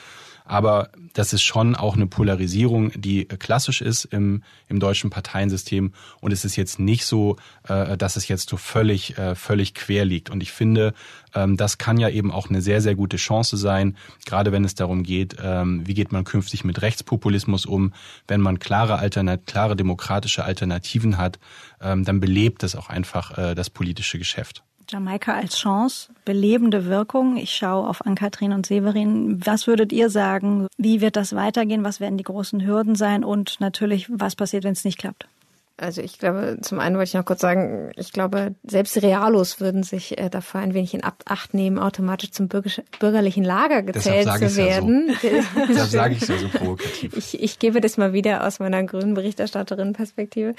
[0.45, 5.93] Aber das ist schon auch eine Polarisierung, die klassisch ist im, im deutschen Parteiensystem.
[6.21, 7.37] Und es ist jetzt nicht so,
[7.67, 10.29] äh, dass es jetzt so völlig, äh, völlig quer liegt.
[10.29, 10.93] Und ich finde,
[11.33, 14.75] ähm, das kann ja eben auch eine sehr, sehr gute Chance sein, gerade wenn es
[14.75, 17.93] darum geht, ähm, wie geht man künftig mit Rechtspopulismus um.
[18.27, 21.39] Wenn man klare, Alternat klare demokratische Alternativen hat,
[21.81, 24.63] ähm, dann belebt das auch einfach äh, das politische Geschäft.
[24.89, 27.37] Jamaika als Chance, belebende Wirkung.
[27.37, 29.39] Ich schaue auf Ann-Kathrin und Severin.
[29.45, 30.67] Was würdet ihr sagen?
[30.77, 31.83] Wie wird das weitergehen?
[31.83, 33.23] Was werden die großen Hürden sein?
[33.23, 35.27] Und natürlich, was passiert, wenn es nicht klappt?
[35.75, 39.81] Also ich glaube, zum einen wollte ich noch kurz sagen, ich glaube, selbst Realos würden
[39.81, 45.09] sich äh, dafür ein wenig in Acht nehmen, automatisch zum bürgerlichen Lager gezählt zu werden.
[45.23, 45.61] Ja so.
[45.67, 47.17] Deshalb sage ich es ja so provokativ.
[47.17, 50.53] Ich, ich gebe das mal wieder aus meiner grünen Berichterstatterin-Perspektive.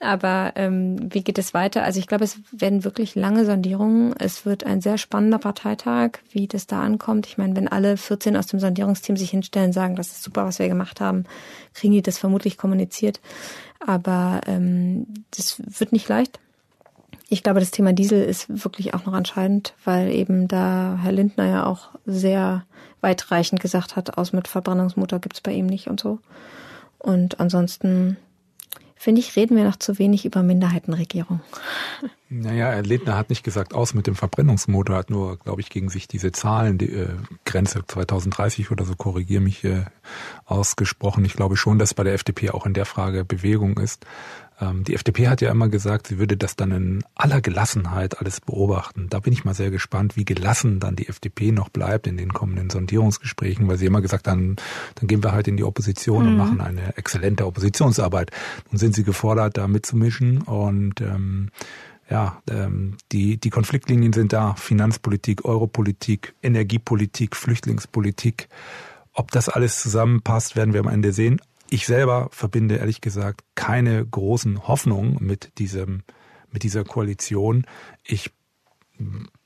[0.00, 1.82] Aber ähm, wie geht es weiter?
[1.82, 4.14] Also ich glaube, es werden wirklich lange Sondierungen.
[4.18, 7.26] Es wird ein sehr spannender Parteitag, wie das da ankommt.
[7.26, 10.58] Ich meine, wenn alle 14 aus dem Sondierungsteam sich hinstellen, sagen, das ist super, was
[10.58, 11.24] wir gemacht haben,
[11.72, 13.20] kriegen die das vermutlich kommuniziert.
[13.80, 16.40] Aber ähm, das wird nicht leicht.
[17.28, 21.46] Ich glaube, das Thema Diesel ist wirklich auch noch entscheidend, weil eben da Herr Lindner
[21.46, 22.64] ja auch sehr
[23.00, 26.18] weitreichend gesagt hat, aus mit Verbrennungsmotor gibt's bei ihm nicht und so.
[26.98, 28.16] Und ansonsten
[28.98, 31.40] finde ich, reden wir noch zu wenig über Minderheitenregierung.
[32.30, 35.88] Naja, Herr Lindner hat nicht gesagt, aus mit dem Verbrennungsmotor, hat nur, glaube ich, gegen
[35.88, 37.08] sich diese Zahlen, die äh,
[37.46, 39.84] Grenze 2030 oder so, korrigiere mich, äh,
[40.44, 41.24] ausgesprochen.
[41.24, 44.04] Ich glaube schon, dass bei der FDP auch in der Frage Bewegung ist.
[44.60, 48.40] Ähm, die FDP hat ja immer gesagt, sie würde das dann in aller Gelassenheit alles
[48.40, 49.08] beobachten.
[49.08, 52.32] Da bin ich mal sehr gespannt, wie gelassen dann die FDP noch bleibt in den
[52.32, 54.56] kommenden Sondierungsgesprächen, weil sie immer gesagt haben,
[54.96, 56.28] dann gehen wir halt in die Opposition mhm.
[56.30, 58.30] und machen eine exzellente Oppositionsarbeit.
[58.70, 61.50] Nun sind sie gefordert, da mitzumischen und ähm,
[62.10, 64.54] ja, ähm, die, die Konfliktlinien sind da.
[64.54, 68.48] Finanzpolitik, Europolitik, Energiepolitik, Flüchtlingspolitik.
[69.12, 71.40] Ob das alles zusammenpasst, werden wir am Ende sehen.
[71.70, 76.02] Ich selber verbinde ehrlich gesagt keine großen Hoffnungen mit diesem,
[76.50, 77.66] mit dieser Koalition.
[78.04, 78.30] Ich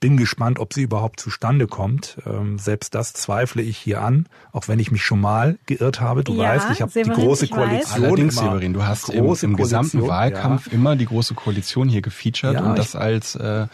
[0.00, 2.16] bin gespannt, ob sie überhaupt zustande kommt.
[2.24, 6.24] Ähm, selbst das zweifle ich hier an, auch wenn ich mich schon mal geirrt habe.
[6.24, 8.04] Du ja, weißt, ich habe die große Koalition.
[8.04, 10.72] Allerdings, Severin, du hast im, im gesamten Wahlkampf ja.
[10.72, 13.66] immer die große Koalition hier gefeatured ja, und das als äh,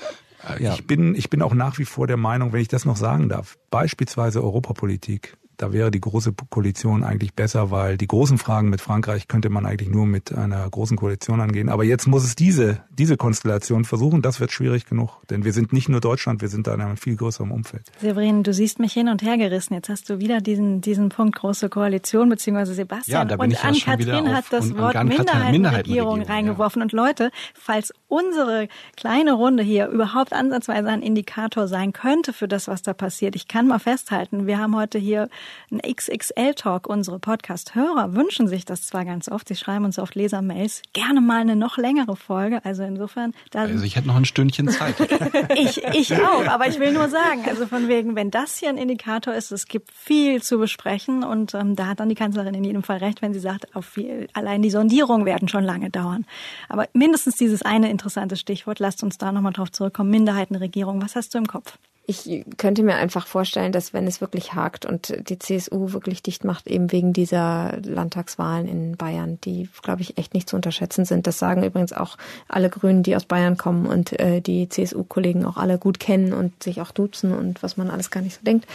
[0.59, 0.75] ja.
[0.75, 3.29] Ich bin, ich bin auch nach wie vor der Meinung, wenn ich das noch sagen
[3.29, 8.81] darf, beispielsweise Europapolitik, da wäre die große Koalition eigentlich besser, weil die großen Fragen mit
[8.81, 11.69] Frankreich könnte man eigentlich nur mit einer großen Koalition angehen.
[11.69, 14.23] Aber jetzt muss es diese, diese Konstellation versuchen.
[14.23, 15.11] Das wird schwierig genug.
[15.29, 17.91] Denn wir sind nicht nur Deutschland, wir sind da in einem viel größeren Umfeld.
[18.01, 19.75] Severin, du siehst mich hin und her gerissen.
[19.75, 23.29] Jetzt hast du wieder diesen, diesen Punkt große Koalition, beziehungsweise Sebastian.
[23.29, 26.81] Ja, und Ann-Kathrin hat das Wort Minderheitenregierung, Minderheitenregierung reingeworfen.
[26.81, 26.85] Ja.
[26.85, 32.69] Und Leute, falls unsere kleine Runde hier überhaupt ansatzweise ein Indikator sein könnte für das,
[32.69, 35.29] was da passiert, ich kann mal festhalten, wir haben heute hier
[35.71, 36.87] ein XXL-Talk.
[36.87, 41.41] Unsere Podcast-Hörer wünschen sich das zwar ganz oft, sie schreiben uns oft Lesermails, gerne mal
[41.41, 42.65] eine noch längere Folge.
[42.65, 43.35] Also insofern.
[43.55, 44.95] also ich hätte noch ein Stündchen Zeit.
[45.57, 48.79] ich, ich auch, aber ich will nur sagen, also von wegen, wenn das hier ein
[48.79, 52.65] Indikator ist, es gibt viel zu besprechen und ähm, da hat dann die Kanzlerin in
[52.65, 56.25] jedem Fall recht, wenn sie sagt, auf viel, allein die Sondierungen werden schon lange dauern.
[56.69, 61.03] Aber mindestens dieses eine interessante Stichwort, lasst uns da nochmal drauf zurückkommen, Minderheitenregierung.
[61.03, 61.79] Was hast du im Kopf?
[62.11, 66.43] Ich könnte mir einfach vorstellen, dass wenn es wirklich hakt und die CSU wirklich dicht
[66.43, 71.27] macht, eben wegen dieser Landtagswahlen in Bayern, die, glaube ich, echt nicht zu unterschätzen sind.
[71.27, 72.17] Das sagen übrigens auch
[72.49, 76.63] alle Grünen, die aus Bayern kommen und äh, die CSU-Kollegen auch alle gut kennen und
[76.63, 78.67] sich auch duzen und was man alles gar nicht so denkt.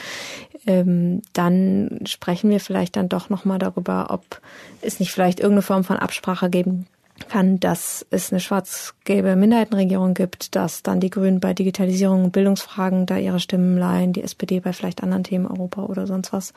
[0.67, 4.41] Ähm, dann sprechen wir vielleicht dann doch nochmal darüber, ob
[4.81, 6.85] es nicht vielleicht irgendeine Form von Absprache geben
[7.29, 13.05] kann, dass es eine schwarz-gelbe Minderheitenregierung gibt, dass dann die Grünen bei Digitalisierung und Bildungsfragen
[13.05, 16.53] da ihre Stimmen leihen, die SPD bei vielleicht anderen Themen Europa oder sonst was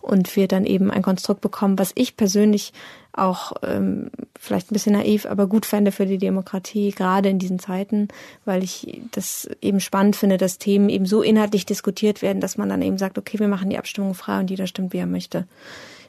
[0.00, 2.72] und wir dann eben ein Konstrukt bekommen, was ich persönlich
[3.12, 7.58] auch ähm, vielleicht ein bisschen naiv, aber gut fände für die Demokratie, gerade in diesen
[7.58, 8.08] Zeiten,
[8.44, 12.68] weil ich das eben spannend finde, dass Themen eben so inhaltlich diskutiert werden, dass man
[12.68, 15.46] dann eben sagt, okay, wir machen die Abstimmung frei und jeder stimmt, wie er möchte.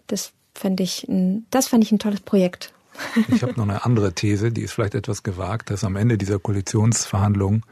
[0.08, 2.74] Das fände ich, ein, das fände ich ein tolles Projekt.
[3.30, 6.40] Ich habe noch eine andere These, die ist vielleicht etwas gewagt, dass am Ende dieser
[6.40, 7.64] Koalitionsverhandlungen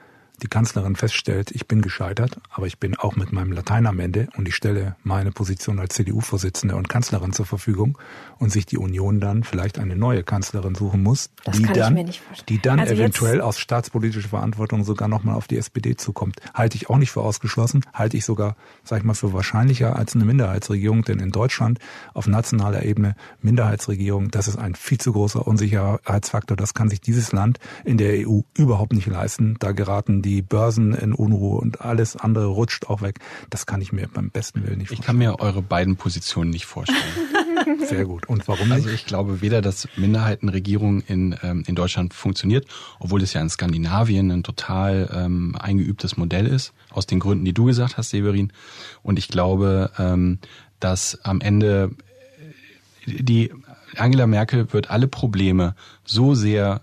[0.41, 4.27] die Kanzlerin feststellt, ich bin gescheitert, aber ich bin auch mit meinem Latein am Ende
[4.37, 7.97] und ich stelle meine Position als CDU-Vorsitzende und Kanzlerin zur Verfügung
[8.39, 12.11] und sich die Union dann vielleicht eine neue Kanzlerin suchen muss, das die dann,
[12.49, 16.39] die dann also eventuell aus staatspolitischer Verantwortung sogar nochmal auf die SPD zukommt.
[16.53, 20.15] Halte ich auch nicht für ausgeschlossen, halte ich sogar, sag ich mal, für wahrscheinlicher als
[20.15, 21.79] eine Minderheitsregierung, denn in Deutschland
[22.13, 27.31] auf nationaler Ebene Minderheitsregierung, das ist ein viel zu großer Unsicherheitsfaktor, das kann sich dieses
[27.31, 29.55] Land in der EU überhaupt nicht leisten.
[29.59, 33.19] Da geraten die Börsen in Unruhe und alles andere rutscht auch weg.
[33.49, 35.01] Das kann ich mir beim besten Willen nicht vorstellen.
[35.01, 37.01] Ich kann mir eure beiden Positionen nicht vorstellen.
[37.85, 38.27] Sehr gut.
[38.27, 38.75] Und warum nicht?
[38.75, 42.65] Also ich glaube weder, dass Minderheitenregierung in, ähm, in Deutschland funktioniert,
[42.99, 47.53] obwohl es ja in Skandinavien ein total ähm, eingeübtes Modell ist, aus den Gründen, die
[47.53, 48.51] du gesagt hast, Severin.
[49.03, 50.39] Und ich glaube, ähm,
[50.79, 51.91] dass am Ende
[53.05, 53.51] die
[53.95, 56.81] Angela Merkel wird alle Probleme so sehr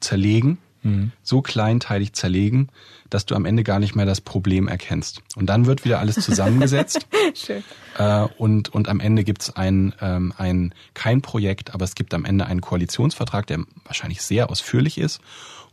[0.00, 1.12] zerlegen, mhm.
[1.22, 2.68] so kleinteilig zerlegen,
[3.08, 5.22] dass du am Ende gar nicht mehr das Problem erkennst.
[5.36, 7.06] Und dann wird wieder alles zusammengesetzt.
[7.34, 7.62] Schön.
[7.98, 12.24] Äh, und, und am Ende gibt's ein, ähm, ein, kein Projekt, aber es gibt am
[12.24, 15.20] Ende einen Koalitionsvertrag, der wahrscheinlich sehr ausführlich ist.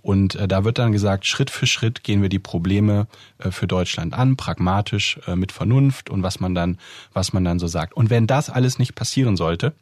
[0.02, 3.08] Und äh, da wird dann gesagt, Schritt für Schritt gehen wir die Probleme
[3.40, 6.78] äh, für Deutschland an, pragmatisch, äh, mit Vernunft und was man dann,
[7.14, 7.94] was man dann so sagt.
[7.94, 9.74] Und wenn das alles nicht passieren sollte,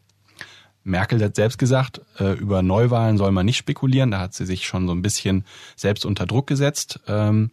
[0.86, 4.12] Merkel hat selbst gesagt, äh, über Neuwahlen soll man nicht spekulieren.
[4.12, 5.44] Da hat sie sich schon so ein bisschen
[5.76, 7.00] selbst unter Druck gesetzt.
[7.08, 7.52] Ähm,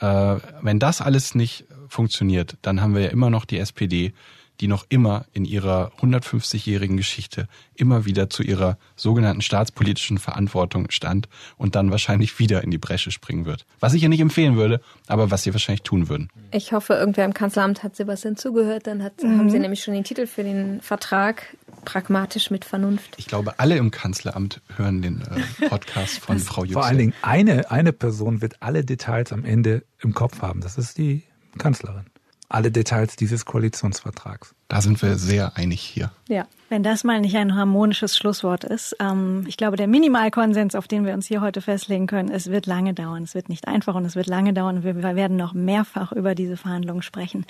[0.00, 4.12] äh, wenn das alles nicht funktioniert, dann haben wir ja immer noch die SPD,
[4.60, 11.28] die noch immer in ihrer 150-jährigen Geschichte immer wieder zu ihrer sogenannten staatspolitischen Verantwortung stand
[11.56, 13.66] und dann wahrscheinlich wieder in die Bresche springen wird.
[13.80, 16.30] Was ich ihr nicht empfehlen würde, aber was sie wahrscheinlich tun würden.
[16.52, 19.38] Ich hoffe, irgendwer im Kanzleramt hat Sebastian zugehört, dann hat, mhm.
[19.38, 21.56] haben sie nämlich schon den Titel für den Vertrag
[21.86, 23.14] pragmatisch mit Vernunft.
[23.16, 26.74] Ich glaube, alle im Kanzleramt hören den äh, Podcast von Frau Yüksel.
[26.74, 30.60] Vor allen Dingen eine, eine Person wird alle Details am Ende im Kopf haben.
[30.60, 31.22] Das ist die
[31.56, 32.04] Kanzlerin
[32.48, 34.54] alle Details dieses Koalitionsvertrags.
[34.68, 36.10] Da sind wir sehr einig hier.
[36.28, 38.96] Ja, wenn das mal nicht ein harmonisches Schlusswort ist.
[38.98, 42.66] Ähm, ich glaube, der Minimalkonsens, auf den wir uns hier heute festlegen können, es wird
[42.66, 43.22] lange dauern.
[43.22, 44.82] Es wird nicht einfach und es wird lange dauern.
[44.82, 47.46] Wir werden noch mehrfach über diese Verhandlungen sprechen.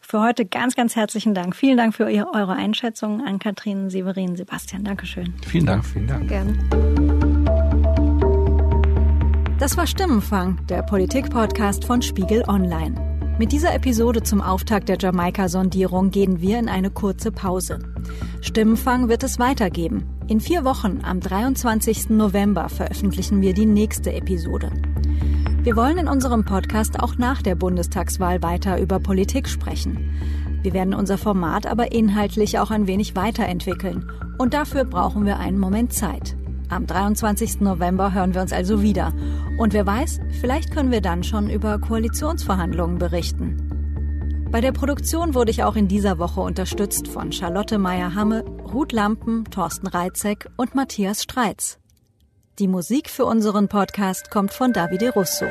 [0.00, 1.56] Für heute ganz, ganz herzlichen Dank.
[1.56, 4.84] Vielen Dank für eure Einschätzungen an Kathrin, Severin, Sebastian.
[4.84, 5.34] Dankeschön.
[5.46, 5.86] Vielen Dank.
[5.86, 6.28] Vielen Dank.
[6.28, 7.58] Gerne.
[9.58, 13.07] Das war Stimmenfang, der Politik-Podcast von Spiegel Online.
[13.38, 17.78] Mit dieser Episode zum Auftakt der Jamaika-Sondierung gehen wir in eine kurze Pause.
[18.40, 20.08] Stimmenfang wird es weitergeben.
[20.26, 22.10] In vier Wochen, am 23.
[22.10, 24.72] November, veröffentlichen wir die nächste Episode.
[25.62, 30.10] Wir wollen in unserem Podcast auch nach der Bundestagswahl weiter über Politik sprechen.
[30.62, 34.10] Wir werden unser Format aber inhaltlich auch ein wenig weiterentwickeln.
[34.36, 36.37] Und dafür brauchen wir einen Moment Zeit.
[36.70, 37.60] Am 23.
[37.60, 39.12] November hören wir uns also wieder.
[39.56, 44.48] Und wer weiß, vielleicht können wir dann schon über Koalitionsverhandlungen berichten.
[44.50, 49.44] Bei der Produktion wurde ich auch in dieser Woche unterstützt von Charlotte Meyer-Hamme, Ruth Lampen,
[49.44, 51.78] Thorsten Reitzek und Matthias Streitz.
[52.58, 55.46] Die Musik für unseren Podcast kommt von Davide Russo.